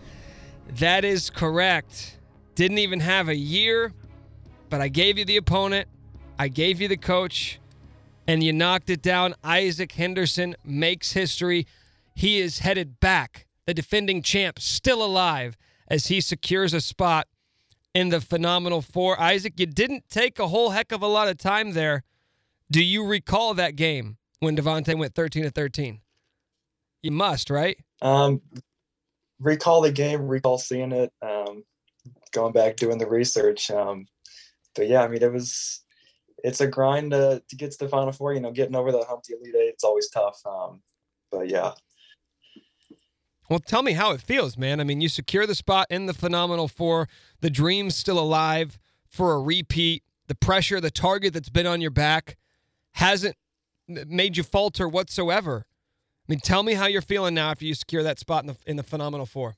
[0.75, 2.19] That is correct.
[2.53, 3.93] Didn't even have a year,
[4.69, 5.87] but I gave you the opponent,
[6.37, 7.59] I gave you the coach,
[8.27, 9.33] and you knocked it down.
[9.43, 11.65] Isaac Henderson makes history.
[12.13, 15.57] He is headed back, the defending champ, still alive,
[15.87, 17.27] as he secures a spot
[17.93, 19.19] in the phenomenal four.
[19.19, 22.03] Isaac, you didn't take a whole heck of a lot of time there.
[22.69, 26.01] Do you recall that game when Devonte went 13 to 13?
[27.01, 27.77] You must, right?
[28.01, 28.41] Um,
[29.39, 31.63] recall the game, recall seeing it, um,
[32.33, 33.71] going back doing the research.
[33.71, 34.05] Um,
[34.75, 35.81] but yeah, I mean, it was
[36.43, 38.33] it's a grind to, to get to the final four.
[38.33, 40.39] You know, getting over the hump to Elite Eight, it's always tough.
[40.45, 40.81] Um,
[41.31, 41.73] but yeah,
[43.49, 44.79] Well, tell me how it feels, man.
[44.79, 47.07] I mean, you secure the spot in the Phenomenal Four.
[47.41, 48.77] The dream's still alive
[49.07, 50.03] for a repeat.
[50.27, 52.37] The pressure, the target that's been on your back
[52.93, 53.35] hasn't
[53.87, 55.65] made you falter whatsoever.
[56.27, 58.57] I mean, tell me how you're feeling now after you secure that spot in the
[58.65, 59.55] in the Phenomenal Four.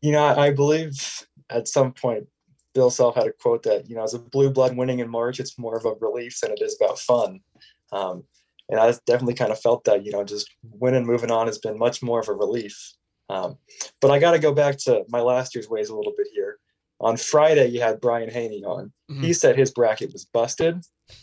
[0.00, 2.28] you know, I, I believe at some point
[2.78, 5.40] Bill Self had a quote that you know, as a blue blood winning in March,
[5.40, 7.40] it's more of a relief than it is about fun.
[7.90, 8.22] Um,
[8.68, 11.76] and I definitely kind of felt that, you know, just winning, moving on has been
[11.76, 12.92] much more of a relief.
[13.30, 13.58] Um,
[14.00, 16.58] but I got to go back to my last year's ways a little bit here.
[17.00, 18.92] On Friday, you had Brian Haney on.
[19.22, 20.80] He said his bracket was busted.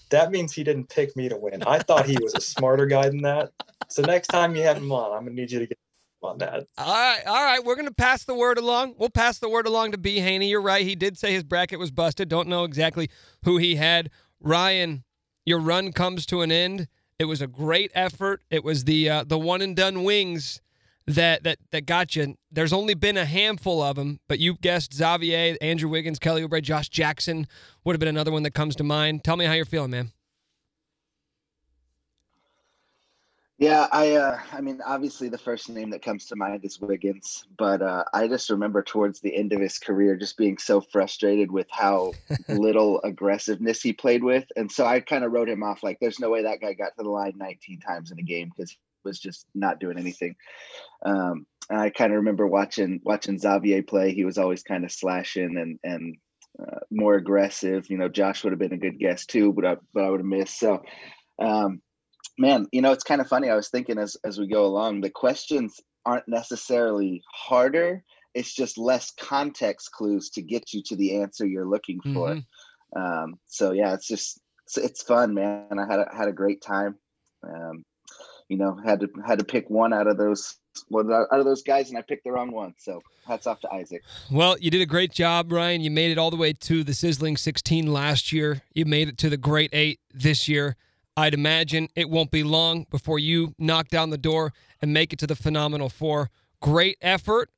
[0.10, 1.64] That means he didn't pick me to win.
[1.64, 3.52] I thought he was a smarter guy than that.
[3.88, 5.78] So next time you have him on, I'm gonna need you to get
[6.26, 6.68] on that.
[6.78, 7.64] All right, all right.
[7.64, 8.96] We're gonna pass the word along.
[8.98, 10.20] We'll pass the word along to B.
[10.20, 10.50] Haney.
[10.50, 10.86] You're right.
[10.86, 12.30] He did say his bracket was busted.
[12.30, 13.10] Don't know exactly
[13.44, 14.10] who he had.
[14.40, 15.04] Ryan,
[15.46, 16.88] your run comes to an end.
[17.18, 18.42] It was a great effort.
[18.50, 20.62] It was the uh, the one and done wings
[21.08, 22.36] that that that got you.
[22.52, 26.62] There's only been a handful of them, but you guessed Xavier, Andrew Wiggins, Kelly Oubre,
[26.62, 27.48] Josh Jackson
[27.84, 29.24] would have been another one that comes to mind.
[29.24, 30.12] Tell me how you're feeling, man.
[33.58, 37.46] Yeah, I uh I mean obviously the first name that comes to mind is Wiggins,
[37.58, 41.50] but uh I just remember towards the end of his career just being so frustrated
[41.50, 42.12] with how
[42.50, 44.44] little aggressiveness he played with.
[44.58, 46.98] And so I kind of wrote him off like there's no way that guy got
[46.98, 50.36] to the line 19 times in a game because he was just not doing anything.
[51.06, 54.14] Um and I kind of remember watching watching Xavier play.
[54.14, 56.18] He was always kind of slashing and and
[56.62, 57.90] uh, more aggressive.
[57.90, 60.20] You know, Josh would have been a good guess too, but I but I would
[60.20, 60.60] have missed.
[60.60, 60.84] So
[61.40, 61.82] um
[62.38, 65.02] man you know it's kind of funny i was thinking as as we go along
[65.02, 71.22] the questions aren't necessarily harder it's just less context clues to get you to the
[71.22, 72.32] answer you're looking for
[72.96, 76.62] um so yeah it's just it's, it's fun man i had a, had a great
[76.62, 76.96] time
[77.44, 77.84] um
[78.50, 80.58] you know had to had to pick one out of those
[80.90, 83.72] one out of those guys and i picked the wrong one so hats off to
[83.74, 85.82] isaac Well, you did a great job, Ryan.
[85.82, 88.62] You made it all the way to the sizzling 16 last year.
[88.74, 90.76] You made it to the great eight this year.
[91.18, 95.20] I'd imagine it won't be long before you knock down the door and make it
[95.20, 96.30] to the phenomenal four.
[96.62, 97.50] Great effort.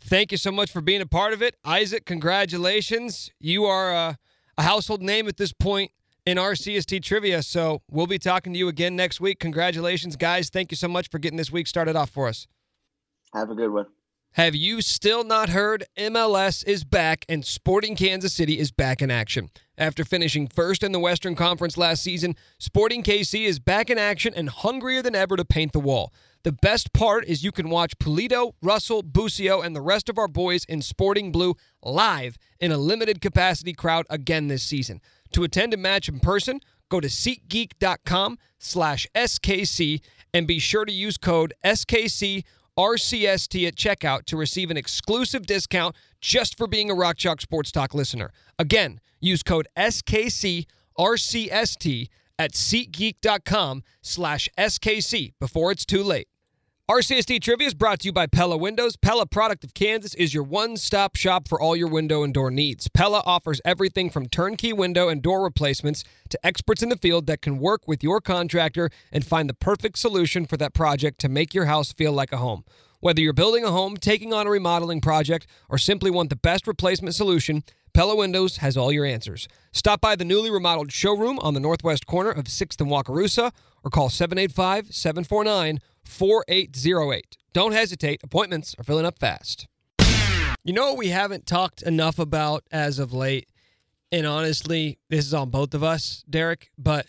[0.00, 1.56] Thank you so much for being a part of it.
[1.64, 3.30] Isaac, congratulations.
[3.40, 4.14] You are uh,
[4.58, 5.92] a household name at this point
[6.26, 7.42] in RCST trivia.
[7.42, 9.38] So we'll be talking to you again next week.
[9.38, 10.50] Congratulations, guys.
[10.50, 12.46] Thank you so much for getting this week started off for us.
[13.32, 13.86] have a good one
[14.36, 15.84] Have you still not heard?
[15.98, 19.50] MLS is back and Sporting Kansas City is back in action.
[19.76, 24.32] After finishing first in the Western Conference last season, Sporting KC is back in action
[24.34, 26.14] and hungrier than ever to paint the wall.
[26.44, 30.28] The best part is you can watch Pulido, Russell, Busio, and the rest of our
[30.28, 35.02] boys in Sporting Blue live in a limited capacity crowd again this season.
[35.32, 40.00] To attend a match in person, go to SeatGeek.com slash SKC
[40.32, 42.44] and be sure to use code SKC
[42.78, 47.70] RCST at checkout to receive an exclusive discount just for being a Rock Chalk Sports
[47.70, 48.30] Talk listener.
[48.58, 50.66] Again, use code SKC
[50.98, 52.08] RCST
[52.38, 56.28] at SeatGeek.com slash SKC before it's too late.
[56.90, 58.96] RCST Trivia is brought to you by Pella Windows.
[58.96, 62.50] Pella, product of Kansas, is your one stop shop for all your window and door
[62.50, 62.88] needs.
[62.88, 67.40] Pella offers everything from turnkey window and door replacements to experts in the field that
[67.40, 71.54] can work with your contractor and find the perfect solution for that project to make
[71.54, 72.64] your house feel like a home.
[72.98, 76.66] Whether you're building a home, taking on a remodeling project, or simply want the best
[76.66, 77.62] replacement solution,
[77.94, 79.46] Pella Windows has all your answers.
[79.70, 83.52] Stop by the newly remodeled showroom on the northwest corner of 6th and Wakarusa
[83.84, 87.36] or call 785 749 4808.
[87.52, 89.66] Don't hesitate, appointments are filling up fast.
[90.64, 93.48] You know what we haven't talked enough about as of late?
[94.12, 97.06] And honestly, this is on both of us, Derek, but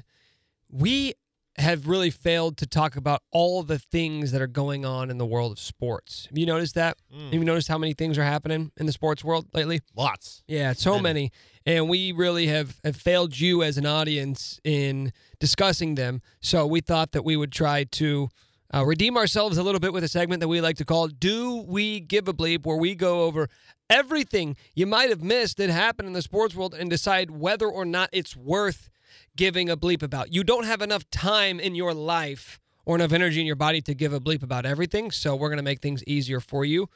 [0.70, 1.14] we
[1.58, 5.26] have really failed to talk about all the things that are going on in the
[5.26, 6.26] world of sports.
[6.30, 6.98] Have you noticed that?
[7.14, 7.26] Mm.
[7.26, 9.82] Have you noticed how many things are happening in the sports world lately?
[9.96, 10.44] Lots.
[10.48, 11.32] Yeah, so many.
[11.66, 16.22] And we really have, have failed you as an audience in discussing them.
[16.42, 18.30] So we thought that we would try to
[18.74, 21.64] uh, redeem ourselves a little bit with a segment that we like to call Do
[21.68, 23.48] We Give a Bleep, where we go over
[23.90, 27.86] everything you might have missed that happened in the sports world and decide whether or
[27.86, 28.90] not it's worth
[29.36, 30.34] giving a bleep about.
[30.34, 33.94] You don't have enough time in your life or enough energy in your body to
[33.94, 36.90] give a bleep about everything, so we're going to make things easier for you.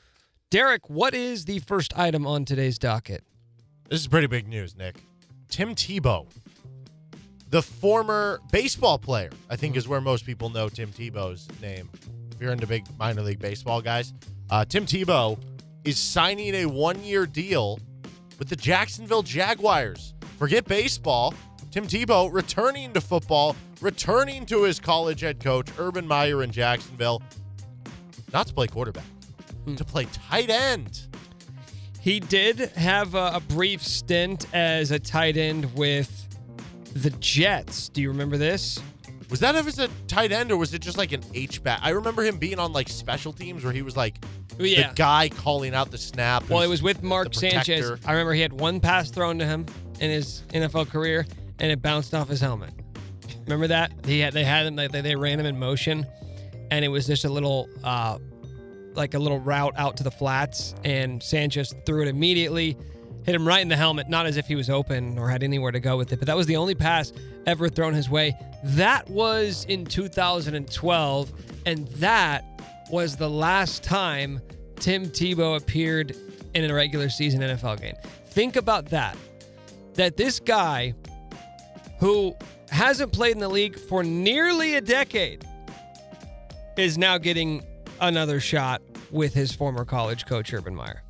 [0.49, 3.23] Derek, what is the first item on today's docket?
[3.89, 4.95] This is pretty big news, Nick.
[5.49, 6.27] Tim Tebow,
[7.49, 11.89] the former baseball player, I think is where most people know Tim Tebow's name.
[12.31, 14.13] If you're into big minor league baseball guys,
[14.49, 15.39] uh, Tim Tebow
[15.83, 17.79] is signing a one year deal
[18.37, 20.13] with the Jacksonville Jaguars.
[20.37, 21.33] Forget baseball.
[21.71, 27.21] Tim Tebow returning to football, returning to his college head coach, Urban Meyer in Jacksonville,
[28.33, 29.05] not to play quarterback,
[29.75, 31.07] to play tight end.
[31.99, 36.26] He did have a, a brief stint as a tight end with
[36.93, 37.89] the Jets.
[37.89, 38.79] Do you remember this?
[39.29, 41.79] Was that ever a tight end or was it just like an H back?
[41.83, 44.17] I remember him being on like special teams where he was like
[44.57, 44.89] Yeah.
[44.89, 46.49] the guy calling out the snap.
[46.49, 47.99] Well, it was with Mark Sanchez.
[48.05, 49.65] I remember he had one pass thrown to him
[49.99, 51.25] in his NFL career,
[51.59, 52.69] and it bounced off his helmet.
[53.45, 53.91] Remember that?
[54.05, 56.05] He had they had him they, they ran him in motion,
[56.71, 58.17] and it was just a little uh,
[58.93, 62.77] like a little route out to the flats, and Sanchez threw it immediately,
[63.27, 65.73] hit him right in the helmet, not as if he was open or had anywhere
[65.73, 67.11] to go with it, but that was the only pass
[67.45, 68.33] ever thrown his way.
[68.63, 71.33] That was in 2012,
[71.65, 72.45] and that
[72.89, 74.41] was the last time
[74.77, 76.15] Tim Tebow appeared
[76.53, 77.95] in a regular season NFL game.
[78.27, 79.17] Think about that.
[79.95, 80.93] That this guy
[81.99, 82.33] who
[82.69, 85.45] hasn't played in the league for nearly a decade
[86.77, 87.61] is now getting
[87.99, 91.03] another shot with his former college coach Urban Meyer.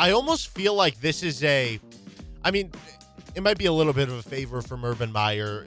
[0.00, 1.78] I almost feel like this is a.
[2.42, 2.72] I mean,
[3.34, 5.66] it might be a little bit of a favor from Urban Meyer.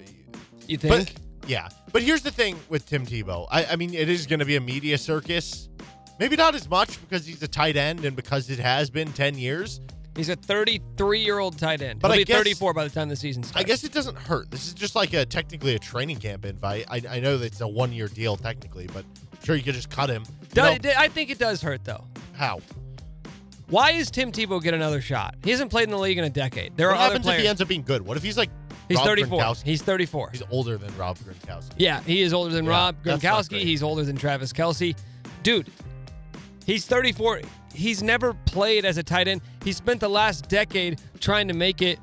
[0.67, 1.13] You think?
[1.41, 3.47] But yeah, but here's the thing with Tim Tebow.
[3.51, 5.69] I, I mean, it is going to be a media circus.
[6.19, 9.38] Maybe not as much because he's a tight end and because it has been ten
[9.38, 9.81] years.
[10.15, 11.99] He's a 33 year old tight end.
[11.99, 13.63] But He'll I be guess- 34 by the time the season starts.
[13.63, 14.49] I guess it doesn't hurt.
[14.51, 16.86] This is just like a technically a training camp invite.
[16.89, 19.05] I, I know that it's a one year deal technically, but
[19.43, 20.23] sure you could just cut him.
[20.53, 22.05] Do- I think it does hurt though.
[22.34, 22.61] how?
[23.70, 25.36] Why is Tim Tebow get another shot?
[25.43, 26.76] He hasn't played in the league in a decade.
[26.76, 27.39] There what are other happens players.
[27.39, 28.05] if he ends up being good?
[28.05, 28.49] What if he's like
[28.89, 29.41] He's Rob 34.
[29.41, 29.64] Gronkowski?
[29.64, 30.30] He's 34.
[30.32, 31.74] He's older than Rob Gronkowski.
[31.78, 33.61] Yeah, he is older than Yeah, Rob Gronkowski.
[33.61, 34.95] He's older than Travis Kelce.
[35.41, 35.72] Dude,
[36.66, 37.41] he's 34.
[37.74, 39.41] He's never played as a tight end.
[39.64, 41.99] He spent the last decade trying to make it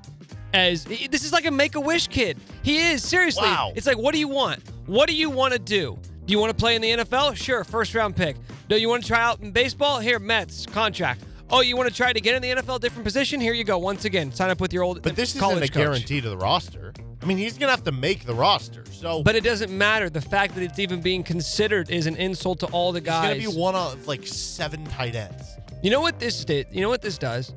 [0.52, 2.38] as this is like a make a wish kid.
[2.62, 3.44] He is seriously.
[3.44, 3.72] Wow.
[3.76, 4.62] It's like, what do you want?
[4.86, 5.98] What do you want to do?
[6.24, 7.36] Do you want to play in the NFL?
[7.36, 8.36] Sure, first round pick.
[8.68, 10.00] Do you want to try out in baseball?
[10.00, 11.22] Here, Mets contract.
[11.52, 13.40] Oh, you want to try to get in the NFL, different position?
[13.40, 13.78] Here you go.
[13.78, 15.72] Once again, sign up with your old But this isn't a coach.
[15.72, 16.92] guarantee to the roster.
[17.22, 18.84] I mean, he's gonna have to make the roster.
[18.92, 20.08] So But it doesn't matter.
[20.08, 23.38] The fact that it's even being considered is an insult to all the he's guys.
[23.42, 25.56] gonna be one of like seven tight ends.
[25.82, 26.66] You know what this did?
[26.70, 27.52] You know what this does?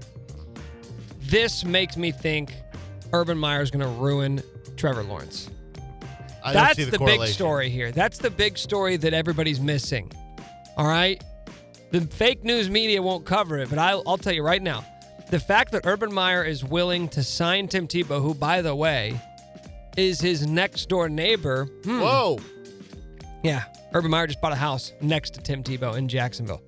[1.21, 2.53] This makes me think
[3.11, 4.41] Urban Meyer is going to ruin
[4.77, 5.49] Trevor Lawrence.
[6.43, 7.91] I That's the, the, big story here.
[7.91, 10.11] That's the big story that everybody's missing.
[10.77, 11.23] All right?
[11.93, 14.83] The fake news media won't cover it, but I'll, I'll tell you right now.
[15.29, 19.21] The fact that Urban Meyer is willing to sign Tim Tebow, who, by the way,
[19.95, 21.65] is his next door neighbor.
[21.83, 22.39] hmm, Whoa.
[23.43, 26.63] yeah, Urban Meyer just bought a house next to Tim Tebow in Jacksonville.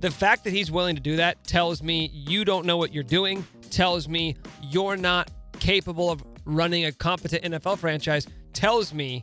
[0.00, 3.04] The fact that he's willing to do that tells me you don't know what you're
[3.04, 9.22] doing, tells me you're not capable of running a competent NFL franchise, tells me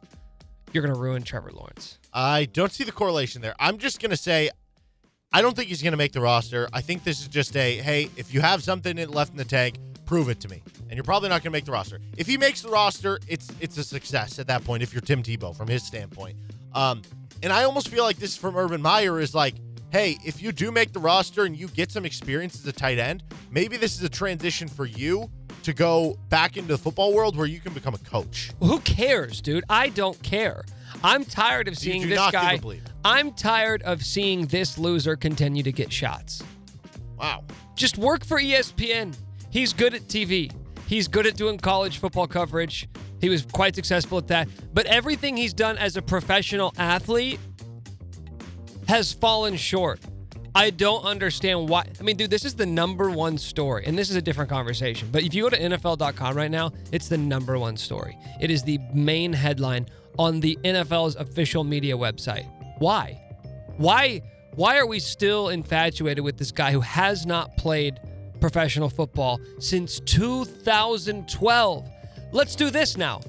[0.72, 2.00] you're going to ruin Trevor Lawrence.
[2.14, 3.56] I don't see the correlation there.
[3.60, 4.50] I'm just gonna say,
[5.36, 6.70] I don't think he's gonna make the roster.
[6.72, 9.76] I think this is just a hey, if you have something left in the tank,
[10.06, 10.62] prove it to me.
[10.88, 12.00] And you're probably not gonna make the roster.
[12.16, 14.82] If he makes the roster, it's it's a success at that point.
[14.82, 16.38] If you're Tim Tebow from his standpoint,
[16.74, 17.02] um,
[17.44, 19.56] and I almost feel like this from Urban Meyer is like,
[19.92, 22.98] hey, if you do make the roster and you get some experience as a tight
[22.98, 23.22] end,
[23.52, 25.30] maybe this is a transition for you
[25.64, 28.52] to go back into the football world where you can become a coach.
[28.62, 29.66] Who cares, dude?
[29.70, 30.64] I don't care.
[31.04, 32.80] I'm tired of seeing this not give a guy.
[33.06, 36.42] I'm tired of seeing this loser continue to get shots.
[37.20, 37.44] Wow.
[37.76, 39.16] Just work for ESPN.
[39.52, 40.52] He's good at TV.
[40.88, 42.90] He's good at doing college football coverage.
[43.22, 44.48] He was quite successful at that.
[44.74, 47.40] But everything he's done as a professional athlete
[48.88, 50.00] has fallen short.
[50.56, 51.86] I don't understand why.
[52.00, 55.10] I mean, dude, this is the number one story, and this is a different conversation.
[55.12, 58.18] But if you go to NFL.com right now, it's the number one story.
[58.42, 59.86] It is the main headline
[60.18, 62.48] on the NFL's official media website.
[62.80, 63.22] Why?
[63.78, 64.22] Why?
[64.56, 68.00] Why are we still infatuated with this guy who has not played
[68.40, 71.90] professional football since 2012?
[72.32, 73.22] Let's do this now.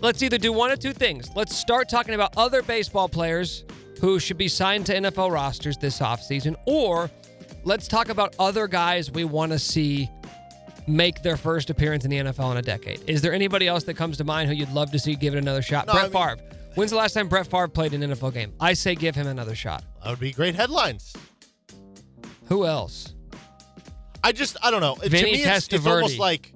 [0.00, 1.28] let's either do one of two things.
[1.34, 3.64] Let's start talking about other baseball players
[4.00, 7.10] who should be signed to NFL rosters this offseason, or
[7.64, 10.08] let's talk about other guys we want to see
[10.86, 13.02] make their first appearance in the NFL in a decade.
[13.08, 15.38] Is there anybody else that comes to mind who you'd love to see give it
[15.38, 15.86] another shot?
[15.88, 16.57] No, Brett I mean- Favre.
[16.78, 18.52] When's the last time Brett Favre played an NFL game?
[18.60, 19.82] I say give him another shot.
[20.00, 21.12] That would be great headlines.
[22.46, 23.14] Who else?
[24.22, 24.94] I just I don't know.
[24.94, 26.52] Vinny to me, it's, it's almost like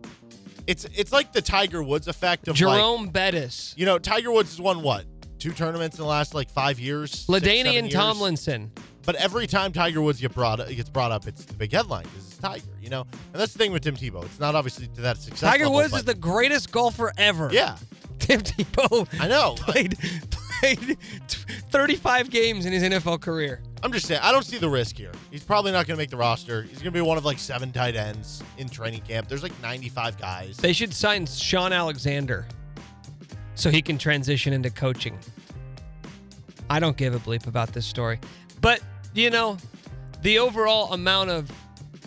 [0.68, 4.50] it's it's like the Tiger Woods effect of like Jerome Bettis, you know Tiger Woods
[4.50, 5.06] has won what
[5.40, 7.26] two tournaments in the last like five years.
[7.26, 7.90] LaDainian.
[7.90, 8.70] Tomlinson.
[9.04, 12.04] But every time Tiger Woods get brought up, gets brought up, it's the big headline
[12.04, 13.00] because it's Tiger, you know.
[13.32, 14.24] And that's the thing with Tim Tebow.
[14.24, 15.50] It's not obviously to that success.
[15.50, 17.50] Tiger level, Woods is the greatest golfer ever.
[17.52, 17.76] yeah.
[18.22, 19.54] Tim Tebow I know.
[19.56, 19.98] played
[20.30, 20.96] played
[21.70, 23.60] 35 games in his NFL career.
[23.82, 25.10] I'm just saying, I don't see the risk here.
[25.30, 26.62] He's probably not going to make the roster.
[26.62, 29.28] He's going to be one of like seven tight ends in training camp.
[29.28, 30.56] There's like 95 guys.
[30.56, 32.46] They should sign Shaun Alexander
[33.56, 35.18] so he can transition into coaching.
[36.70, 38.20] I don't give a bleep about this story.
[38.60, 38.80] But,
[39.14, 39.56] you know,
[40.22, 41.50] the overall amount of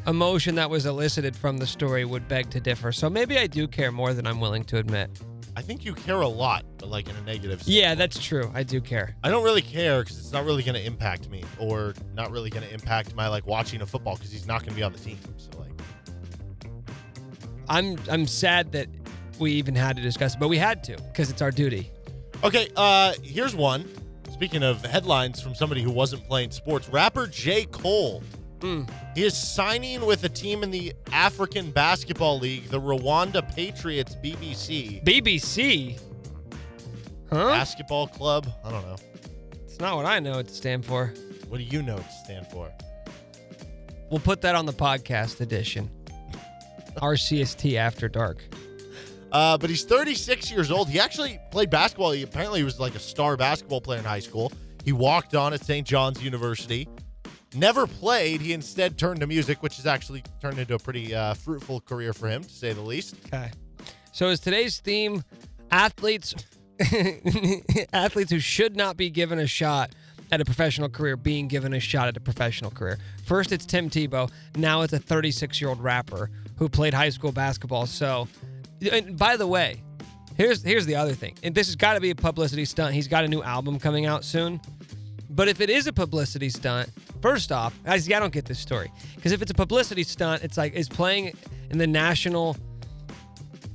[0.08, 2.94] emotion that was elicited from the story would beg to differ.
[2.94, 5.10] So maybe I do care more than I'm willing to admit.
[5.58, 7.64] I think you care a lot, but like in a negative.
[7.66, 8.52] Yeah, that's true.
[8.54, 9.16] I do care.
[9.24, 12.50] I don't really care because it's not really going to impact me, or not really
[12.50, 14.92] going to impact my like watching of football because he's not going to be on
[14.92, 15.18] the team.
[15.38, 15.72] So like,
[17.70, 18.90] I'm I'm sad that
[19.40, 21.90] we even had to discuss it, but we had to because it's our duty.
[22.44, 23.86] okay, uh, here's one.
[24.34, 27.66] Speaking of headlines from somebody who wasn't playing sports, rapper J.
[27.66, 28.22] Cole.
[28.60, 28.90] Mm.
[29.16, 35.04] He is signing with a team in the African Basketball League, the Rwanda Patriots BBC
[35.04, 36.00] BBC?
[37.30, 37.50] Huh?
[37.50, 38.48] Basketball Club.
[38.64, 38.96] I don't know.
[39.66, 41.14] It's not what I know it to stand for.
[41.50, 42.72] What do you know it to stand for?
[44.10, 45.90] We'll put that on the podcast edition.
[46.98, 48.44] RCST After Dark.
[49.32, 50.88] Uh, but he's 36 years old.
[50.88, 52.12] He actually played basketball.
[52.12, 54.52] He apparently was like a star basketball player in high school.
[54.86, 55.86] He walked on at St.
[55.86, 56.88] John's University.
[57.56, 58.42] Never played.
[58.42, 62.14] He instead turned to music, which has actually turned into a pretty uh, fruitful career
[62.14, 63.16] for him, to say the least.
[63.28, 63.52] Okay.
[64.12, 65.24] So is today's theme
[65.72, 66.36] athletes
[67.94, 69.92] athletes who should not be given a shot
[70.32, 72.98] at a professional career being given a shot at a professional career.
[73.26, 77.86] First it's Tim Tebow, now it's a 36-year-old rapper who played high school basketball.
[77.86, 78.28] So
[78.92, 79.82] and by the way,
[80.36, 81.38] here's here's the other thing.
[81.44, 82.94] And this has got to be a publicity stunt.
[82.94, 84.60] He's got a new album coming out soon.
[85.36, 86.90] But if it is a publicity stunt,
[87.22, 88.90] first off, I see I don't get this story.
[89.16, 91.38] Because if it's a publicity stunt, it's like is playing
[91.70, 92.56] in the national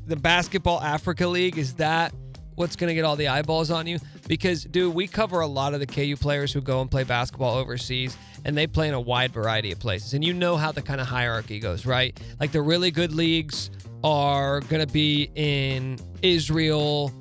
[0.06, 2.12] the basketball Africa League, is that
[2.56, 3.98] what's gonna get all the eyeballs on you?
[4.26, 7.56] Because dude, we cover a lot of the KU players who go and play basketball
[7.56, 10.14] overseas and they play in a wide variety of places.
[10.14, 12.18] And you know how the kind of hierarchy goes, right?
[12.40, 13.70] Like the really good leagues
[14.02, 17.12] are gonna be in Israel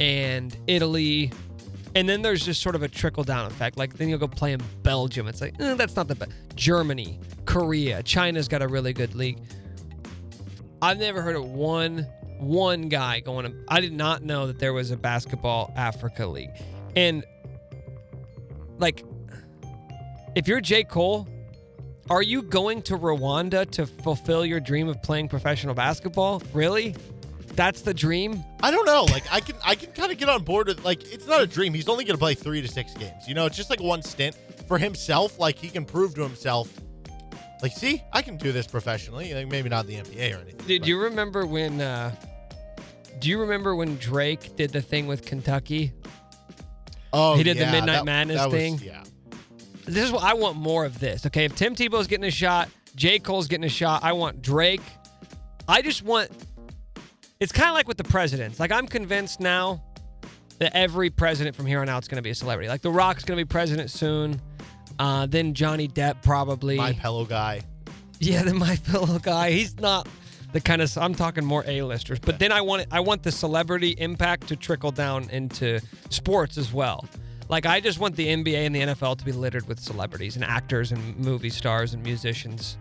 [0.00, 1.30] and Italy
[1.94, 3.76] and then there's just sort of a trickle down effect.
[3.76, 5.28] Like then you'll go play in Belgium.
[5.28, 6.32] It's like eh, that's not the best.
[6.54, 9.38] Germany, Korea, China's got a really good league.
[10.82, 12.06] I've never heard of one
[12.38, 13.46] one guy going.
[13.46, 16.50] To, I did not know that there was a basketball Africa league,
[16.96, 17.24] and
[18.78, 19.04] like,
[20.34, 21.28] if you're J Cole,
[22.10, 26.42] are you going to Rwanda to fulfill your dream of playing professional basketball?
[26.52, 26.94] Really?
[27.56, 28.42] That's the dream.
[28.62, 29.04] I don't know.
[29.04, 31.46] Like I can I can kind of get on board with like it's not a
[31.46, 31.72] dream.
[31.74, 33.28] He's only going to play 3 to 6 games.
[33.28, 34.36] You know, it's just like one stint
[34.66, 36.68] for himself like he can prove to himself
[37.62, 39.32] like see, I can do this professionally.
[39.34, 40.66] Like maybe not the NBA or anything.
[40.66, 41.80] Did but- you remember when?
[41.80, 42.14] uh
[43.20, 45.92] Do you remember when Drake did the thing with Kentucky?
[47.12, 48.80] Oh, he did the Midnight that- Madness that was- thing?
[48.82, 49.02] yeah.
[49.86, 51.26] This is what I want more of this.
[51.26, 53.18] Okay, if Tim Tebow's getting a shot, J.
[53.18, 54.02] Cole's getting a shot.
[54.02, 54.80] I want Drake.
[55.68, 56.30] I just want.
[57.40, 58.60] It's kind of like with the presidents.
[58.60, 59.82] Like I'm convinced now
[60.58, 62.68] that every president from here on out is going to be a celebrity.
[62.68, 64.40] Like The Rock's going to be president soon.
[64.98, 66.76] Uh, then Johnny Depp probably.
[66.76, 67.62] My pillow guy.
[68.20, 69.50] Yeah, the My Pillow guy.
[69.50, 70.08] He's not
[70.52, 70.96] the kind of.
[70.96, 72.20] I'm talking more A-listers.
[72.20, 75.80] But then I want it, I want the celebrity impact to trickle down into
[76.10, 77.06] sports as well.
[77.48, 80.44] Like I just want the NBA and the NFL to be littered with celebrities and
[80.44, 82.78] actors and movie stars and musicians.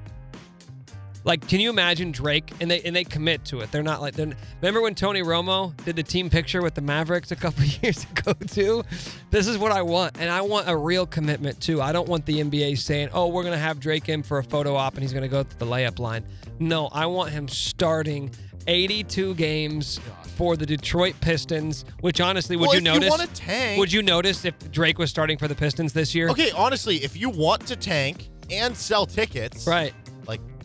[1.26, 3.72] Like, can you imagine Drake and they and they commit to it?
[3.72, 4.32] They're not like they're.
[4.62, 8.34] Remember when Tony Romo did the team picture with the Mavericks a couple years ago
[8.48, 8.84] too?
[9.32, 11.82] This is what I want, and I want a real commitment too.
[11.82, 14.76] I don't want the NBA saying, "Oh, we're gonna have Drake in for a photo
[14.76, 16.26] op and he's gonna go to the layup line."
[16.60, 18.30] No, I want him starting
[18.68, 20.00] 82 games
[20.36, 21.86] for the Detroit Pistons.
[22.02, 23.10] Which honestly, would Well, you you notice?
[23.10, 26.30] wanna tank- Would you notice if Drake was starting for the Pistons this year?
[26.30, 29.94] Okay, honestly, if you want to tank and sell tickets, Right.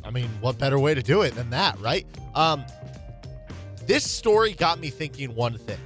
[0.08, 2.06] I mean, what better way to do it than that, right?
[2.34, 2.64] Um,
[3.86, 5.78] this story got me thinking one thing.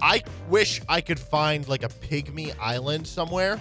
[0.00, 3.58] I wish I could find like a pygmy island somewhere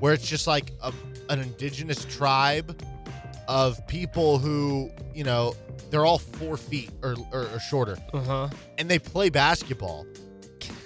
[0.00, 0.92] where it's just like a,
[1.30, 2.78] an indigenous tribe
[3.48, 5.54] of people who, you know,
[5.90, 8.48] they're all four feet or, or, or shorter Uh huh.
[8.76, 10.04] and they play basketball.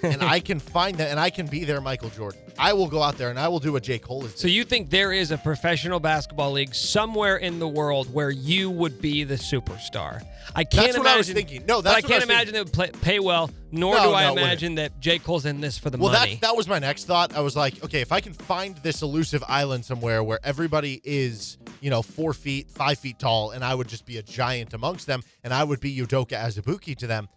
[0.03, 2.39] and I can find that and I can be their Michael Jordan.
[2.59, 3.99] I will go out there and I will do what J.
[3.99, 8.13] Cole is So you think there is a professional basketball league somewhere in the world
[8.13, 10.21] where you would be the superstar?
[10.55, 10.99] I can't That's imagine.
[11.03, 11.65] what I was thinking.
[11.67, 13.49] No, that's I I can't was imagine it would play, pay well.
[13.71, 16.33] Nor No, do I no, imagine that J Cole's in this for the Well, money.
[16.35, 17.35] that that was my next thought.
[17.35, 21.57] I was like, okay, if I can find this elusive island somewhere where everybody is,
[21.81, 25.05] you know, four feet, five feet tall, and I would just be a giant amongst
[25.07, 27.29] them, and I would be Udoka Azubuike to them.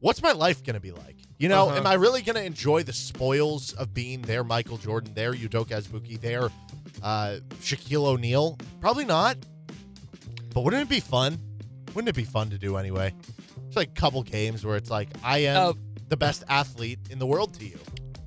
[0.00, 1.16] What's my life gonna be like?
[1.42, 1.78] You know, Uh-huh.
[1.78, 6.20] am I really gonna enjoy the spoils of being there, Michael Jordan, there, Udoka Azubuike,
[6.20, 6.50] there,
[7.02, 8.56] uh, Shaquille O'Neal?
[8.80, 9.38] Probably not.
[10.54, 11.40] But wouldn't it be fun?
[11.96, 13.12] Wouldn't it be fun to do anyway?
[13.66, 15.74] It's like a couple games where it's like I am Oh.
[16.08, 17.76] the best athlete in the world to you.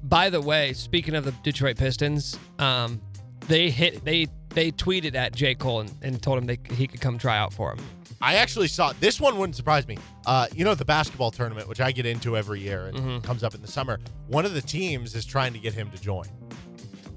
[0.04, 3.00] By the way, speaking of the Detroit Pistons, um,
[3.48, 7.00] they hit they they tweeted at J Cole and, and told him they, he could
[7.00, 7.80] come try out for him.
[8.26, 9.98] I actually saw this one wouldn't surprise me.
[10.26, 13.20] Uh, you know the basketball tournament, which I get into every year and Mm-hmm.
[13.20, 14.00] comes up in the summer.
[14.28, 16.26] One of the teams is trying to get him to join,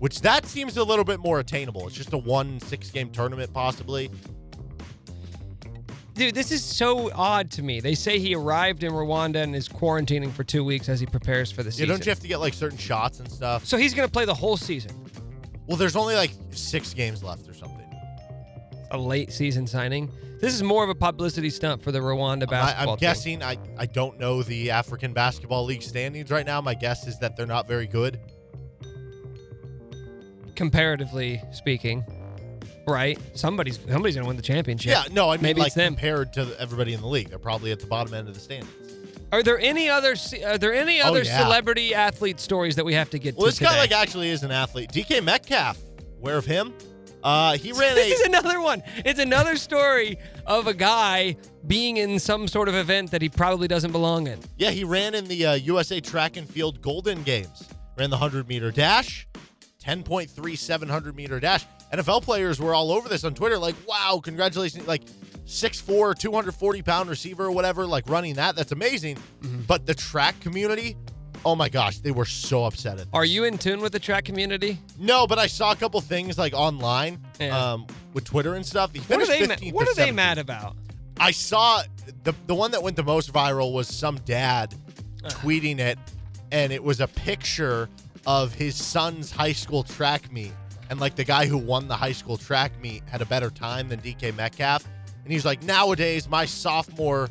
[0.00, 1.86] which that seems a little bit more attainable.
[1.86, 4.10] It's just a one six game tournament, possibly.
[6.14, 7.80] Dude, this is so odd to me.
[7.80, 11.52] They say he arrived in Rwanda and is quarantining for two weeks as he prepares
[11.52, 11.86] for the season.
[11.86, 13.64] Yeah, don't you have to get like certain shots and stuff?
[13.64, 14.90] so he's gonna play the whole season.
[15.68, 17.77] Well, there's only like six games left or something.
[18.90, 20.10] A late season signing.
[20.40, 23.06] This is more of a publicity stunt for the Rwanda I, basketball I'm team.
[23.08, 23.42] guessing.
[23.42, 26.60] I I don't know the African Basketball League standings right now.
[26.60, 28.18] My guess is that they're not very good.
[30.54, 32.04] comparatively speaking,
[32.86, 33.18] right?
[33.34, 34.90] Somebody's somebody's gonna win the championship.
[34.92, 35.94] Yeah, no, I mean Maybe like it's them.
[35.94, 38.72] compared to everybody in the league, they're probably at the bottom end of the standings.
[39.30, 41.38] Are there any other are there any Oh, other yeah.
[41.42, 44.30] celebrity athlete stories that we have to get Well, to Well, this guy like actually
[44.30, 44.90] is an athlete.
[44.90, 45.78] DK Metcalf,
[46.18, 46.72] aware of him?
[47.22, 48.82] Uh, he ran this a is another one.
[49.04, 53.68] It's another story of a guy being in some sort of event that he probably
[53.68, 54.38] doesn't belong in.
[54.56, 57.68] yeah he ran in the uh, USA Track and Field Golden Games.
[57.96, 59.26] Ran the hundred meter dash,
[59.80, 61.66] ten point three seven hundred meter dash.
[61.92, 65.02] NFL players were all over this on Twitter, like, "Wow, congratulations!" Like
[65.48, 68.54] 6'4", 240 pound receiver or whatever, like running that.
[68.54, 69.16] That's amazing.
[69.16, 69.62] Mm-hmm.
[69.62, 70.94] But the track community,
[71.44, 73.06] oh my gosh, they were so upset at.
[73.12, 74.78] Are you in tune with the track community?
[74.98, 77.72] No, but I saw a couple things like online, Yeah.
[77.72, 78.92] um, with Twitter and stuff.
[78.92, 80.76] He What are they ma- What to are they mad about?
[81.20, 81.82] I saw
[82.24, 84.74] the the one that went the most viral was some dad
[85.24, 85.28] Uh.
[85.30, 85.98] tweeting it,
[86.52, 87.88] and it was a picture
[88.26, 90.52] of his son's high school track meet,
[90.90, 93.88] and like the guy who won the high school track meet had a better time
[93.88, 94.84] than DK Metcalf,
[95.24, 97.30] and he's like, nowadays my sophomore s-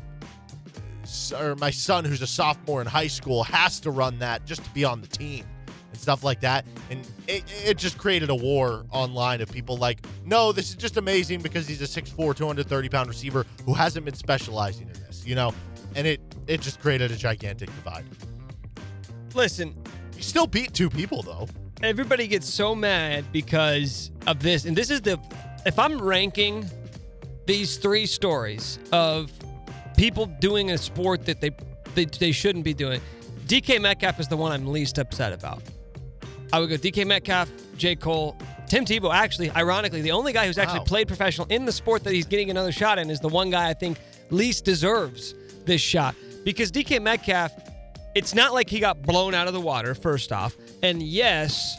[1.33, 4.69] or my son who's a sophomore in high school has to run that just to
[4.71, 5.45] be on the team
[5.91, 6.65] and stuff like that.
[6.89, 10.97] And it, it just created a war online of people like, no, this is just
[10.97, 15.35] amazing because he's a 6'4, 230 pound receiver who hasn't been specializing in this, you
[15.35, 15.53] know?
[15.95, 18.05] And it it just created a gigantic divide.
[19.33, 19.75] Listen,
[20.15, 21.47] He still beat two people though.
[21.83, 24.65] everybody gets so mad because of this.
[24.65, 25.19] And this is the
[25.65, 26.69] if I'm ranking
[27.45, 29.31] these three stories of
[29.97, 31.51] people doing a sport that they
[31.95, 33.01] they, they shouldn't be doing,
[33.47, 35.63] DK Metcalf is the one I'm least upset about.
[36.53, 37.95] I would go DK Metcalf, J.
[37.95, 38.37] Cole,
[38.67, 39.13] Tim Tebow.
[39.13, 40.85] Actually, ironically, the only guy who's actually Wow.
[40.85, 43.67] played professional in the sport that he's getting another shot in is the one guy
[43.69, 43.97] I think
[44.29, 45.33] least deserves
[45.65, 46.15] this shot.
[46.45, 47.51] Because DK Metcalf,
[48.15, 50.55] it's not like he got blown out of the water, first off.
[50.83, 51.77] And yes,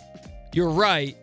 [0.52, 1.16] you're right.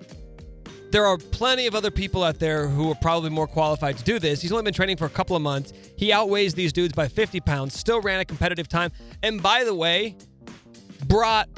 [0.91, 4.19] There are plenty of other people out there who are probably more qualified to do
[4.19, 4.41] this.
[4.41, 5.73] He's only been training for a couple of months.
[5.97, 8.91] He outweighs these dudes by 50 pounds, still ran a competitive time.
[9.21, 10.15] And by the way,
[11.07, 11.49] brought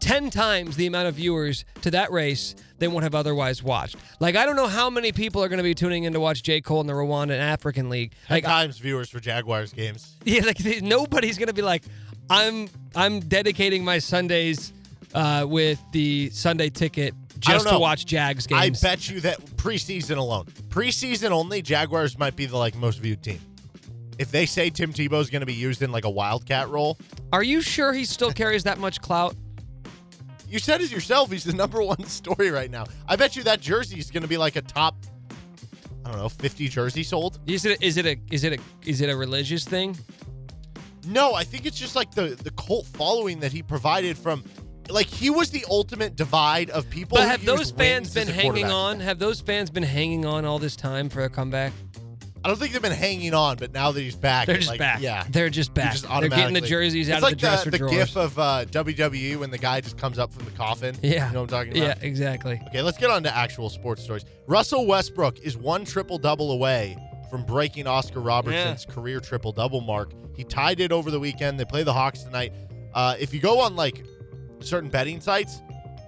[0.00, 3.96] 10 times the amount of viewers to that race than would have otherwise watched.
[4.20, 6.42] Like, I don't know how many people are going to be tuning in to watch
[6.42, 6.60] J.
[6.60, 8.12] Cole in the Rwandan African League.
[8.28, 10.14] Ten Like, times viewers for Jaguars games.
[10.24, 11.82] yeah, like nobody's gonna be like,
[12.30, 14.72] I'm I'm dedicating my Sundays
[15.14, 18.82] uh, with the Sunday ticket I just to watch Jags games.
[18.84, 23.22] I bet you that preseason alone, preseason only, Jaguars might be the like most viewed
[23.22, 23.40] team.
[24.18, 26.98] If they say Tim Tebow's going to be used in like a wildcat role,
[27.32, 29.34] Are you sure he still carries that much clout?
[30.48, 31.30] You said it yourself.
[31.30, 32.84] He's the number one story right now.
[33.08, 34.96] I bet you that jersey is going to be like a top,
[36.04, 37.40] I don't know, 50 jersey sold.
[37.46, 39.96] Is it is it a is it a is it a religious thing?
[41.06, 44.42] No, I think it's just like the the cult following that he provided from,
[44.90, 47.16] like he was the ultimate divide of people.
[47.16, 49.00] But have those fans been hanging on?
[49.00, 51.72] Have those fans been hanging on all this time for a comeback?
[52.44, 54.78] I don't think they've been hanging on, but now that he's back, They're just like,
[54.78, 55.00] back.
[55.00, 55.94] Yeah, They're just back.
[55.94, 57.96] just They're getting the jerseys out of like the dresser the, drawers.
[57.96, 60.94] gif of uh, WWE when the guy just comes up from the coffin.
[61.02, 61.26] yeah.
[61.26, 61.98] you know what I'm talking about.
[62.00, 62.62] Yeah, exactly.
[62.68, 64.24] Okay, let's get on to actual sports stories.
[64.46, 66.96] Russell Westbrook is one triple double away
[67.30, 70.12] from breaking Oscar Robertson's career triple double mark.
[70.36, 71.58] He tied it over the weekend.
[71.58, 72.52] They play the Hawks tonight.
[72.94, 74.04] Uh, if you go on like
[74.60, 75.62] certain betting sites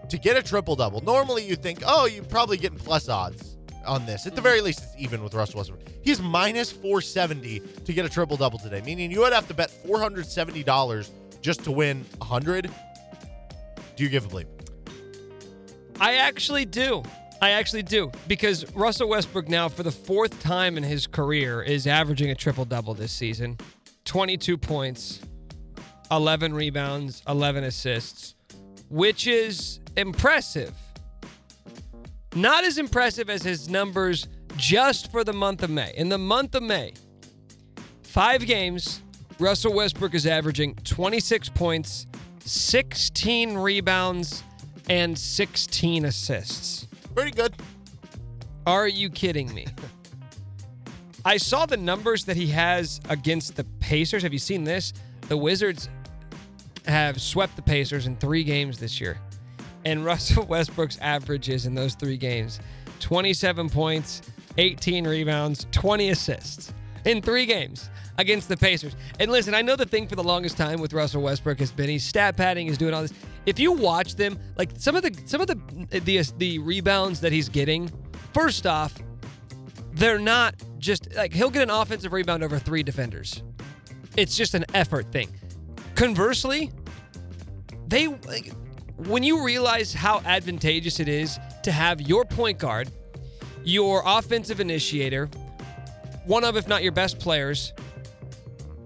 [0.09, 4.07] to get a triple double, normally you think, oh, you're probably getting plus odds on
[4.07, 4.27] this.
[4.27, 5.83] At the very least, it's even with Russell Westbrook.
[6.03, 9.71] He's minus 470 to get a triple double today, meaning you would have to bet
[9.87, 12.71] $470 just to win 100.
[13.97, 14.47] Do you give a bleep?
[16.01, 17.03] I actually do.
[17.41, 21.87] I actually do because Russell Westbrook now for the fourth time in his career is
[21.87, 23.59] averaging a triple double this season.
[24.05, 25.21] 22 points,
[26.11, 28.35] 11 rebounds, 11 assists,
[28.89, 30.75] which is impressive.
[32.35, 35.93] Not as impressive as his numbers just for the month of May.
[35.97, 36.93] In the month of May,
[38.03, 39.03] 5 games,
[39.39, 42.07] Russell Westbrook is averaging 26 points,
[42.45, 44.43] 16 rebounds,
[44.89, 46.87] and 16 assists.
[47.15, 47.55] Pretty good.
[48.67, 49.67] Are you kidding me?
[51.25, 54.23] I saw the numbers that he has against the Pacers.
[54.23, 54.93] Have you seen this?
[55.29, 55.89] The Wizards
[56.87, 59.19] have swept the Pacers in three games this year.
[59.85, 62.61] And Russell Westbrook's averages in those three games
[63.01, 64.23] 27 points,
[64.57, 66.73] 18 rebounds, 20 assists
[67.05, 68.97] in three games against the Pacers.
[69.21, 71.89] And listen, I know the thing for the longest time with Russell Westbrook has been
[71.89, 73.13] he's stat padding, he's doing all this.
[73.47, 75.57] If you watch them, like some of the some of the
[76.01, 77.91] the the rebounds that he's getting,
[78.35, 78.95] first off,
[79.93, 83.43] they're not just like he'll get an offensive rebound over three defenders.
[84.17, 85.29] It's just an effort thing.
[85.99, 86.71] Conversely,
[87.89, 88.53] they like,
[88.99, 92.89] when you realize how advantageous it is to have your point guard,
[93.65, 95.29] your offensive initiator,
[96.25, 97.73] one of if not your best players,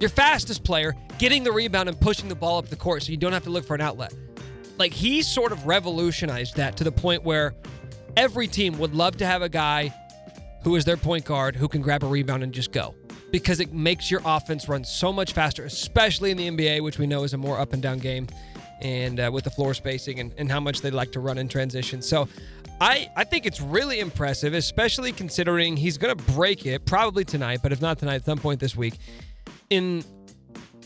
[0.01, 3.19] your fastest player getting the rebound and pushing the ball up the court so you
[3.19, 4.15] don't have to look for an outlet.
[4.79, 7.55] Like he sort of revolutionized that to the point where
[8.17, 9.93] every team would love to have a guy
[10.65, 12.95] who is their point guard who can grab a rebound and just go
[13.33, 17.07] because it makes your offense run so much faster, especially in the NBA, which we
[17.07, 18.29] know is a more up and down game,
[18.83, 21.49] and uh, with the floor spacing and, and how much they like to run in
[21.49, 22.03] transition.
[22.03, 22.29] So
[22.81, 27.61] I, I think it's really impressive, especially considering he's going to break it probably tonight,
[27.63, 28.95] but if not tonight, at some point this week,
[29.71, 30.05] in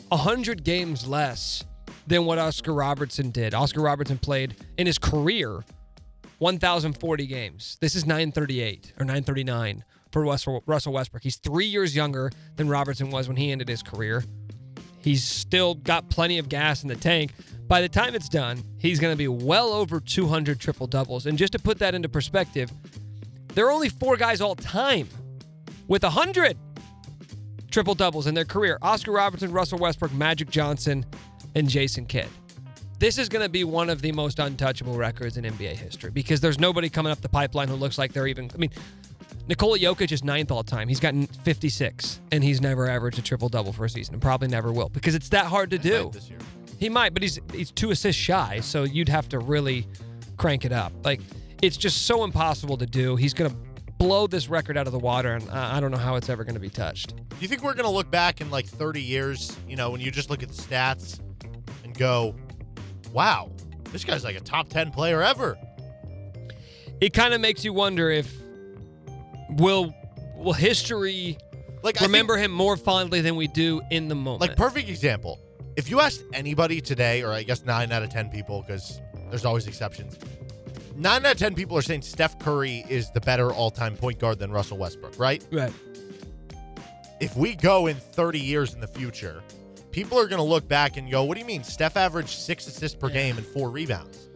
[0.08, 1.64] 100 games less
[2.06, 3.54] than what Oscar Robertson did.
[3.54, 5.64] Oscar Robertson played in his career
[6.38, 7.76] 1,040 games.
[7.80, 9.82] This is 938 or 939
[10.16, 10.24] for
[10.64, 11.22] Russell, Westbrook.
[11.22, 14.24] He's three years younger than Robertson was when he ended his career.
[15.02, 17.32] He's still got plenty of gas in the tank.
[17.68, 21.26] By the time it's done, he's going to be well over 200 triple doubles.
[21.26, 22.72] And just to put that into perspective,
[23.52, 25.06] there are only four guys all time
[25.86, 26.56] with 100
[27.70, 31.04] triple doubles in their career Oscar Robertson, Russell Westbrook, Magic Johnson,
[31.54, 32.28] and Jason Kidd.
[32.98, 36.40] This is going to be one of the most untouchable records in NBA history because
[36.40, 38.50] there's nobody coming up the pipeline who looks like they're even.
[38.54, 38.70] I mean,
[39.48, 40.88] Nikola Jokic is ninth all time.
[40.88, 44.48] He's gotten 56, and he's never averaged a triple double for a season, and probably
[44.48, 46.04] never will because it's that hard to do.
[46.04, 46.38] Right this year.
[46.78, 49.86] He might, but he's he's two assists shy, so you'd have to really
[50.36, 50.92] crank it up.
[51.04, 51.20] Like
[51.62, 53.16] it's just so impossible to do.
[53.16, 53.54] He's gonna
[53.98, 56.44] blow this record out of the water, and I, I don't know how it's ever
[56.44, 57.14] gonna be touched.
[57.36, 60.00] Do you think we're going to look back in like 30 years, you know, when
[60.00, 61.20] you just look at the stats
[61.84, 62.34] and go,
[63.12, 63.50] wow,
[63.92, 65.58] this guy's like a top 10 player ever?
[66.98, 68.34] It kind of makes you wonder if
[69.50, 69.94] will
[70.36, 71.38] will history
[71.82, 74.40] Like, I think- remember him more fondly than we do in the moment.
[74.40, 75.38] Like, perfect example.
[75.76, 79.44] If you asked anybody today, or I guess nine out of 10 people, because there's
[79.44, 80.18] always exceptions,
[80.96, 84.18] nine out of 10 people are saying Steph Curry is the better all time point
[84.18, 85.44] guard than Russell Westbrook, right?
[85.52, 85.72] right.
[87.20, 89.42] If we go in 30 years in the future,
[89.90, 91.62] people are going to look back and go, what do you mean?
[91.64, 94.28] Steph averaged six assists per game and four rebounds.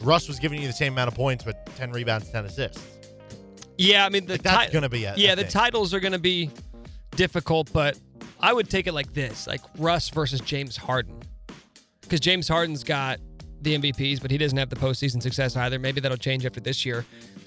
[0.00, 2.80] Russ was giving you the same amount of points, but 10 rebounds, 10 assists.
[3.78, 6.00] Yeah, I mean the Like, that's ti- going to be a, yeah the titles are
[6.00, 6.50] going to be
[7.16, 7.98] difficult, but
[8.40, 11.20] I would take it like this: like Russ versus James Harden,
[12.02, 13.18] because James Harden's got
[13.62, 15.78] the MVPs, but he doesn't have the postseason success either.
[15.78, 17.04] Maybe that'll change after this year,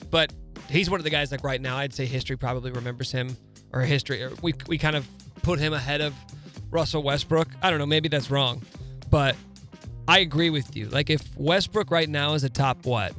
[0.09, 0.33] but
[0.69, 1.77] he's one of the guys like right now.
[1.77, 3.35] I'd say history probably remembers him,
[3.73, 5.07] or history, or we we kind of
[5.43, 6.13] put him ahead of
[6.71, 7.47] Russell Westbrook.
[7.61, 8.61] I don't know, maybe that's wrong,
[9.09, 9.35] but
[10.07, 10.89] I agree with you.
[10.89, 13.13] Like if Westbrook right now is a top what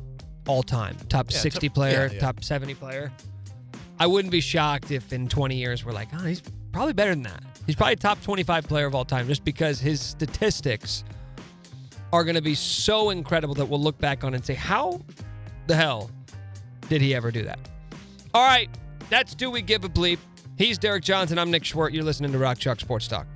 [0.48, 2.18] all time top Yeah, 60 top- player, yeah, yeah.
[2.20, 3.12] top 70 player.
[4.00, 6.42] I wouldn't be shocked if in 20 years we're like, oh, he's
[6.72, 7.42] probably better than that.
[7.66, 11.04] He's probably top 25 player of all time just because his statistics
[12.12, 15.00] are going to be so incredible that we'll look back on and say, how
[15.66, 16.10] the hell
[16.88, 17.58] did he ever do that?
[18.32, 18.70] All right,
[19.10, 20.18] that's Do We Give a Bleep.
[20.56, 21.38] He's Derek Johnson.
[21.38, 21.92] I'm Nick Schwerdt.
[21.92, 23.26] You're listening to Rock Chalk Sports Talk.